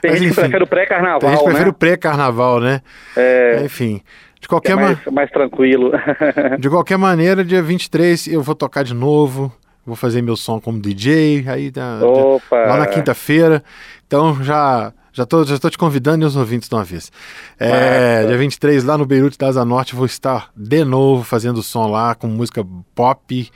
Tem 0.01 0.11
Mas, 0.13 0.21
gente 0.21 0.35
que 0.35 0.41
enfim, 0.41 0.51
prefere 0.51 0.65
o 0.65 0.67
Tem 0.67 0.79
gente 0.79 0.89
pré-carnaval, 0.89 1.21
que 1.39 1.45
prefere 1.45 1.65
né? 1.65 1.71
o 1.71 1.73
pré-carnaval, 1.73 2.61
né? 2.61 2.81
É, 3.17 3.63
Enfim. 3.65 4.01
De 4.37 4.43
que 4.43 4.49
qualquer, 4.49 4.73
é 4.73 4.77
ma- 4.77 4.83
mais, 4.83 4.99
mais 5.11 5.31
tranquilo. 5.31 5.91
de 6.61 6.71
qualquer 6.71 6.97
maneira, 6.97 7.45
dia 7.45 7.61
23 7.61 8.29
eu 8.29 8.41
vou 8.43 8.55
tocar 8.55 8.85
de 8.85 8.95
novo. 8.95 9.53
Vou 9.85 9.97
fazer 9.97 10.23
meu 10.23 10.37
som 10.37 10.61
como 10.61 10.79
DJ. 10.81 11.45
Aí 11.49 11.71
da- 11.71 11.99
Opa! 12.07 12.57
lá 12.57 12.77
na 12.77 12.87
quinta-feira. 12.87 13.65
Então 14.07 14.43
já 14.45 14.93
já 15.19 15.27
tô, 15.27 15.45
já 15.45 15.59
tô 15.59 15.69
te 15.69 15.77
convidando 15.77 16.25
e 16.25 16.27
os 16.27 16.37
ouvintes 16.37 16.69
de 16.69 16.75
uma 16.75 16.85
vez. 16.85 17.11
É, 17.59 18.25
dia 18.25 18.39
23 18.39 18.85
lá 18.85 18.97
no 18.97 19.05
Beirute 19.05 19.37
da 19.37 19.49
Asa 19.49 19.65
Norte 19.65 19.97
vou 19.97 20.07
estar 20.07 20.51
de 20.57 20.85
novo 20.85 21.25
fazendo 21.25 21.61
som 21.61 21.89
lá 21.89 22.15
com 22.15 22.29
música 22.29 22.65
pop 22.95 23.51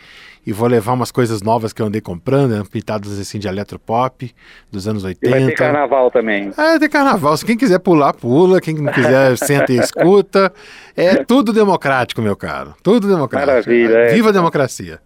e 0.45 0.53
vou 0.53 0.67
levar 0.67 0.95
umas 0.95 1.13
coisas 1.13 1.41
novas 1.41 1.73
que 1.73 1.81
eu 1.81 1.87
andei 1.87 2.01
comprando, 2.01 2.51
né, 2.51 2.65
pintadas 2.69 3.17
assim 3.17 3.39
de 3.39 3.47
eletropop 3.47 4.35
dos 4.73 4.89
anos 4.89 5.03
E 5.03 5.07
vai 5.07 5.15
ter 5.15 5.33
80. 5.33 5.55
carnaval 5.55 6.11
também. 6.11 6.51
É, 6.57 6.81
tem 6.81 6.89
carnaval. 6.89 7.37
Se 7.37 7.47
quem 7.47 7.57
quiser 7.57 7.79
pular, 7.79 8.13
pula. 8.13 8.61
Quem 8.61 8.75
não 8.75 8.93
quiser, 8.93 9.39
senta 9.39 9.73
e 9.73 9.77
escuta. 9.77 10.53
É 10.97 11.23
tudo 11.23 11.53
democrático, 11.53 12.21
meu 12.21 12.35
caro. 12.35 12.75
Tudo 12.83 13.07
democrático. 13.07 13.53
Maravilha, 13.53 13.99
é. 13.99 14.15
Viva 14.15 14.31
a 14.31 14.33
democracia. 14.33 14.99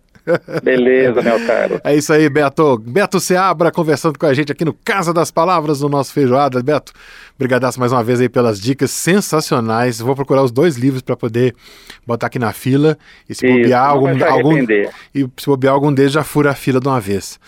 Beleza, 0.62 1.23
meu 1.23 1.45
caro. 1.47 1.80
É 1.85 1.95
isso 1.95 2.12
aí, 2.12 2.28
Beto. 2.28 2.78
Beto 2.78 3.21
Seabra 3.21 3.71
conversando 3.71 4.18
com 4.18 4.26
a 4.26 4.35
gente 4.35 4.50
aqui 4.50 4.64
no 4.64 4.73
Casa 4.73 5.12
das 5.12 5.30
Palavras 5.30 5.80
do 5.80 5.88
nosso 5.88 6.12
Feijoada. 6.12 6.62
Beto, 6.62 6.92
brigadaço 7.38 7.78
mais 7.78 7.92
uma 7.92 8.02
vez 8.02 8.21
aí 8.21 8.28
pelas 8.28 8.61
dicas 8.61 8.90
sensacionais. 8.90 10.00
Vou 10.00 10.14
procurar 10.14 10.42
os 10.42 10.50
dois 10.50 10.76
livros 10.76 11.02
para 11.02 11.16
poder 11.16 11.54
botar 12.06 12.26
aqui 12.26 12.38
na 12.38 12.52
fila. 12.52 12.97
E 13.28 13.35
se 13.35 13.47
Isso, 13.47 13.56
bobear, 13.56 13.88
algum, 13.88 14.25
algum, 14.25 14.59
e 15.14 15.28
se 15.37 15.47
bobear 15.47 15.75
algum 15.75 15.92
deles, 15.92 16.12
já 16.12 16.25
fura 16.25 16.50
a 16.50 16.54
fila 16.54 16.80
de 16.80 16.88
uma 16.88 17.00
vez. 17.00 17.38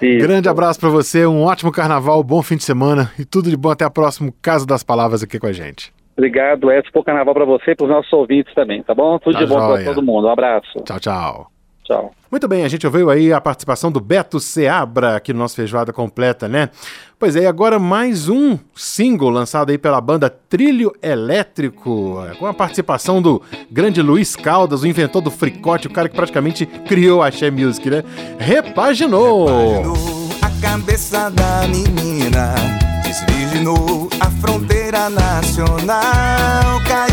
Isso. 0.00 0.18
Grande 0.26 0.48
abraço 0.48 0.80
para 0.80 0.88
você, 0.88 1.26
um 1.26 1.44
ótimo 1.44 1.70
carnaval, 1.70 2.22
bom 2.24 2.42
fim 2.42 2.56
de 2.56 2.64
semana 2.64 3.12
e 3.18 3.24
tudo 3.24 3.50
de 3.50 3.56
bom. 3.56 3.70
Até 3.70 3.84
a 3.84 3.90
próxima 3.90 4.32
Casa 4.42 4.66
das 4.66 4.82
Palavras 4.82 5.22
aqui 5.22 5.38
com 5.38 5.46
a 5.46 5.52
gente. 5.52 5.92
Obrigado, 6.16 6.70
Edson. 6.70 6.90
Bom 6.92 7.02
carnaval 7.02 7.34
para 7.34 7.44
você 7.44 7.70
e 7.70 7.74
para 7.74 7.84
os 7.84 7.90
nossos 7.90 8.12
ouvintes 8.12 8.52
também, 8.54 8.82
tá 8.82 8.94
bom? 8.94 9.18
Tudo 9.18 9.32
Tá 9.32 9.40
de 9.40 9.46
bom 9.46 9.56
para 9.56 9.84
todo 9.84 10.02
mundo. 10.02 10.26
Um 10.26 10.30
abraço. 10.30 10.78
Tchau, 10.84 11.00
tchau. 11.00 11.50
Tchau. 11.84 12.21
Muito 12.32 12.48
bem, 12.48 12.64
a 12.64 12.68
gente 12.68 12.86
ouviu 12.86 13.10
aí 13.10 13.30
a 13.30 13.42
participação 13.42 13.92
do 13.92 14.00
Beto 14.00 14.40
Seabra 14.40 15.16
aqui 15.16 15.34
no 15.34 15.38
nosso 15.40 15.54
Feijoada 15.54 15.92
Completa, 15.92 16.48
né? 16.48 16.70
Pois 17.18 17.36
é, 17.36 17.42
e 17.42 17.46
agora 17.46 17.78
mais 17.78 18.26
um 18.26 18.58
single 18.74 19.28
lançado 19.28 19.68
aí 19.68 19.76
pela 19.76 20.00
banda 20.00 20.30
Trilho 20.30 20.94
Elétrico, 21.02 22.16
com 22.38 22.46
a 22.46 22.54
participação 22.54 23.20
do 23.20 23.42
grande 23.70 24.00
Luiz 24.00 24.34
Caldas, 24.34 24.80
o 24.80 24.86
inventor 24.86 25.20
do 25.20 25.30
fricote, 25.30 25.88
o 25.88 25.90
cara 25.90 26.08
que 26.08 26.16
praticamente 26.16 26.64
criou 26.64 27.20
a 27.20 27.26
Axé 27.26 27.50
Music, 27.50 27.90
né? 27.90 28.02
Repaginou! 28.38 29.50
Imaginou 29.50 30.28
a 30.40 30.50
cabeça 30.62 31.30
da 31.30 31.68
menina 31.68 32.54
Desvirginou 33.04 34.08
a 34.20 34.30
fronteira 34.30 35.10
nacional 35.10 36.80
Caiu 36.88 37.11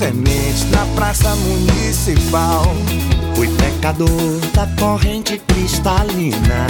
semente 0.00 0.64
na 0.70 0.86
praça 0.96 1.36
municipal 1.36 2.64
Fui 3.34 3.46
pecador 3.48 4.08
da 4.54 4.66
corrente 4.78 5.38
cristalina, 5.46 6.66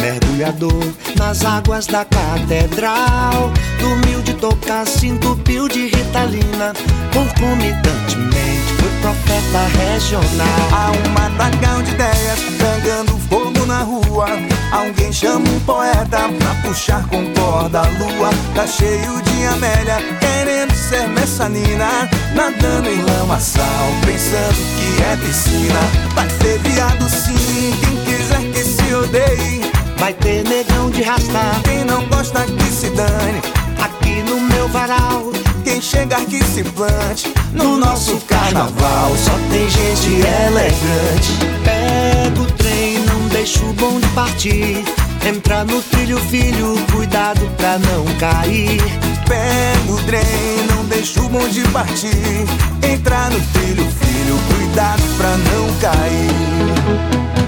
mergulhador 0.00 0.84
nas 1.16 1.44
águas 1.44 1.86
da 1.86 2.04
catedral. 2.04 3.52
Dormiu 3.80 4.20
de 4.22 4.34
tocar, 4.34 4.86
se 4.86 5.08
entupiu 5.08 5.68
de 5.68 5.88
ritalina. 5.88 6.72
Concomitantemente, 7.12 8.72
fui 8.78 8.90
profeta 9.00 9.66
regional. 9.78 10.68
Há 10.72 10.90
um 10.92 11.12
matagal 11.12 11.82
de 11.82 11.90
ideias 11.90 12.38
Pegando 12.58 13.18
fogo 13.28 13.66
na 13.66 13.82
rua 13.82 14.26
Alguém 14.70 15.12
chama 15.12 15.48
um 15.48 15.60
poeta 15.60 16.28
pra 16.38 16.54
puxar 16.62 17.06
com 17.08 17.24
corda 17.34 17.80
a 17.80 17.88
lua 17.88 18.30
Tá 18.54 18.66
cheio 18.66 19.20
de 19.22 19.44
Amélia 19.46 19.98
querendo 20.20 20.71
ser 20.92 21.08
messanina 21.08 22.08
Nadando 22.34 22.88
em 22.88 23.02
lamaçal, 23.02 23.86
pensando 24.04 24.60
que 24.76 25.02
é 25.02 25.16
piscina 25.16 25.80
Vai 26.14 26.28
ter 26.28 26.58
viado 26.58 27.08
sim, 27.08 27.72
quem 27.80 27.96
quiser 28.04 28.52
que 28.52 28.62
se 28.62 28.94
odeie 28.94 29.62
Vai 29.96 30.12
ter 30.12 30.44
negão 30.44 30.90
de 30.90 31.02
rastar 31.02 31.60
Quem 31.64 31.84
não 31.84 32.06
gosta 32.08 32.44
que 32.44 32.64
se 32.64 32.90
dane 32.90 33.40
aqui 33.82 34.22
no 34.28 34.40
meu 34.40 34.68
varal. 34.68 35.32
Quem 35.64 35.80
chegar 35.80 36.24
que 36.26 36.42
se 36.44 36.62
plante 36.62 37.32
No 37.52 37.76
nosso 37.76 38.16
carnaval 38.26 39.12
Só 39.16 39.32
tem 39.50 39.68
gente 39.70 40.26
elegante. 40.46 41.32
Pega 41.64 42.42
o 42.42 42.46
trem, 42.52 42.98
não 43.06 43.28
deixa 43.28 43.64
o 43.64 43.72
bonde 43.72 44.06
partir. 44.08 44.84
Entra 45.24 45.64
no 45.64 45.80
trilho, 45.82 46.18
filho, 46.18 46.74
cuidado 46.92 47.48
pra 47.56 47.78
não 47.78 48.04
cair. 48.18 49.11
Pega 49.26 49.92
o 49.92 50.02
trem, 50.04 50.66
não 50.68 50.84
deixa 50.84 51.20
o 51.20 51.28
bonde 51.28 51.62
partir 51.68 52.46
Entrar 52.82 53.30
no 53.30 53.40
trilho, 53.52 53.84
filho, 53.90 54.38
cuidado 54.48 55.02
pra 55.16 55.36
não 55.38 55.72
cair 55.80 57.42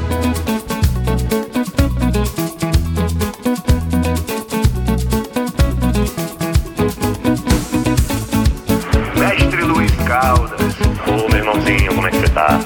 Mestre 9.19 9.63
Luiz 9.63 9.91
Caldas. 10.07 10.61
Ô, 11.07 11.29
meu 11.29 11.39
irmãozinho, 11.39 11.95
como 11.95 12.07
é 12.07 12.11
que 12.11 12.19
você 12.19 12.29
tá? 12.29 12.61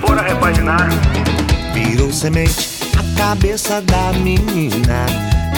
Bora 0.00 0.22
repaginar? 0.22 0.88
Virou 1.72 2.12
semente 2.12 2.80
a 2.98 3.18
cabeça 3.18 3.80
da 3.82 4.12
menina. 4.18 5.06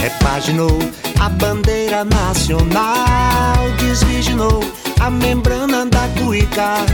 Repaginou 0.00 0.78
a 1.22 1.28
bandeira 1.28 2.04
nacional. 2.04 3.70
Desvirginou 3.78 4.60
a 5.00 5.08
membrana 5.08 5.86
da 5.86 6.08
cuica. 6.18 6.84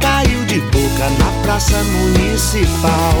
Caiu 0.00 0.44
de 0.44 0.60
boca 0.60 1.08
na 1.18 1.42
praça 1.42 1.82
municipal. 1.84 3.14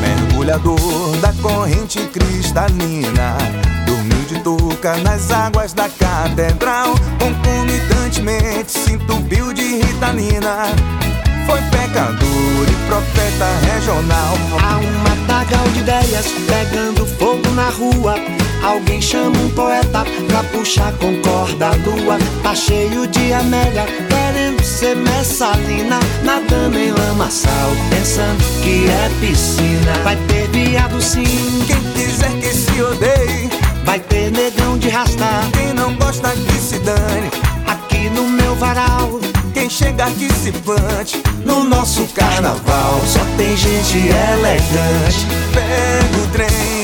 Mergulhador 0.00 1.16
da 1.20 1.32
corrente 1.42 1.98
cristalina 2.12 3.36
Dormiu 3.84 4.24
de 4.28 4.38
touca 4.44 4.96
nas 4.98 5.28
águas 5.32 5.72
da 5.72 5.88
catedral 5.88 6.94
Concomitantemente 7.18 8.70
se 8.70 8.92
entupiu 8.92 9.52
de 9.52 9.80
ritalina 9.82 10.66
Foi 11.46 11.60
pecador 11.62 12.68
e 12.70 12.86
profeta 12.86 13.74
regional 13.74 14.34
Há 14.62 14.76
um 14.78 14.98
matagal 15.02 15.68
de 15.72 15.80
ideias 15.80 16.26
pegando 16.46 17.04
fogo 17.04 17.50
na 17.50 17.70
rua. 17.70 18.14
Alguém 18.62 19.00
chama 19.00 19.38
um 19.38 19.50
poeta 19.50 20.04
pra 20.26 20.42
puxar 20.44 20.92
com 20.94 21.20
corda 21.22 21.70
lua. 21.84 22.18
Tá 22.42 22.54
cheio 22.54 23.06
de 23.06 23.32
Amélia, 23.32 23.86
querendo 24.08 24.62
ser 24.62 24.96
messalina. 24.96 25.98
Nadando 26.22 26.78
em 26.78 26.90
lamaçal, 26.90 27.70
pensando 27.90 28.42
que 28.62 28.88
é 28.88 29.10
piscina. 29.20 29.92
Vai 30.04 30.16
ter 30.28 30.48
viado 30.48 31.00
sim, 31.00 31.24
Quem 31.66 31.80
quiser 31.92 32.32
que 32.40 32.52
se 32.52 32.82
odeie 32.82 33.48
vai 33.88 33.98
ter 34.00 34.30
negão 34.30 34.76
de 34.76 34.90
rastar. 34.90 35.48
Quem 35.52 35.72
não 35.72 35.94
gosta 35.94 36.30
que 36.30 36.60
se 36.60 36.78
dane 36.80 37.30
Aqui 37.66 38.10
no 38.10 38.28
meu 38.28 38.54
varal, 38.56 39.18
Quem 39.54 39.70
chegar 39.70 40.10
que 40.12 40.30
se 40.34 40.52
plante 40.52 41.22
No 41.44 41.64
nosso 41.64 42.04
carnaval 42.08 43.00
só 43.06 43.20
tem 43.38 43.56
gente 43.56 43.96
elegante. 43.96 45.26
Pega 45.54 46.22
o 46.22 46.26
trem, 46.32 46.77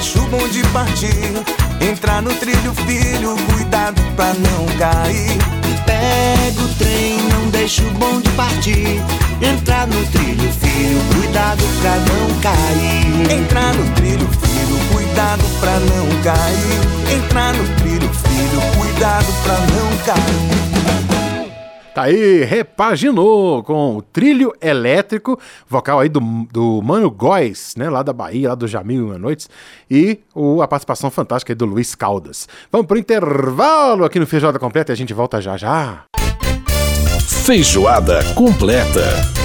deixa 0.00 0.18
o 0.18 0.26
bonde 0.28 0.62
partir 0.72 1.44
Entrar 1.78 2.22
no 2.22 2.32
trilho, 2.34 2.74
filho, 2.86 3.36
cuidado 3.52 4.00
pra 4.16 4.32
não 4.32 4.64
cair 4.78 5.38
Pega 5.84 6.62
o 6.62 6.74
trem, 6.76 7.18
não 7.28 7.50
deixa 7.50 7.82
o 7.82 7.90
bonde 7.92 8.28
partir. 8.30 9.02
Entrar 9.42 9.86
no 9.86 10.06
trilho, 10.06 10.50
filho, 10.52 11.00
cuidado 11.14 11.62
pra 11.80 11.96
não 11.96 12.40
cair. 12.40 13.40
Entrar 13.40 13.74
no 13.74 13.94
trilho, 13.94 14.28
filho, 14.28 14.78
cuidado 14.92 15.42
pra 15.58 15.78
não 15.80 16.22
cair 16.22 17.16
Entrar 17.16 17.52
no 17.52 17.64
trilho, 17.76 18.10
filho, 18.14 18.60
cuidado 18.78 19.26
pra 19.42 19.54
não 19.54 19.96
cair 20.04 20.79
Tá 22.00 22.04
aí, 22.06 22.44
repaginou 22.44 23.62
com 23.62 23.98
o 23.98 24.00
trilho 24.00 24.54
elétrico, 24.58 25.38
vocal 25.68 26.00
aí 26.00 26.08
do, 26.08 26.18
do 26.50 26.80
Mano 26.80 27.10
Góes, 27.10 27.74
né, 27.76 27.90
lá 27.90 28.02
da 28.02 28.10
Bahia, 28.10 28.48
lá 28.48 28.54
do 28.54 28.66
Jamil 28.66 29.18
Noites, 29.18 29.50
e 29.90 30.18
o, 30.34 30.62
a 30.62 30.66
participação 30.66 31.10
fantástica 31.10 31.52
aí 31.52 31.54
do 31.54 31.66
Luiz 31.66 31.94
Caldas. 31.94 32.48
Vamos 32.72 32.86
pro 32.86 32.96
intervalo 32.96 34.06
aqui 34.06 34.18
no 34.18 34.26
Feijoada 34.26 34.58
Completa 34.58 34.90
e 34.92 34.94
a 34.94 34.96
gente 34.96 35.12
volta 35.12 35.42
já 35.42 35.58
já. 35.58 36.04
Feijoada 37.44 38.24
completa. 38.34 39.39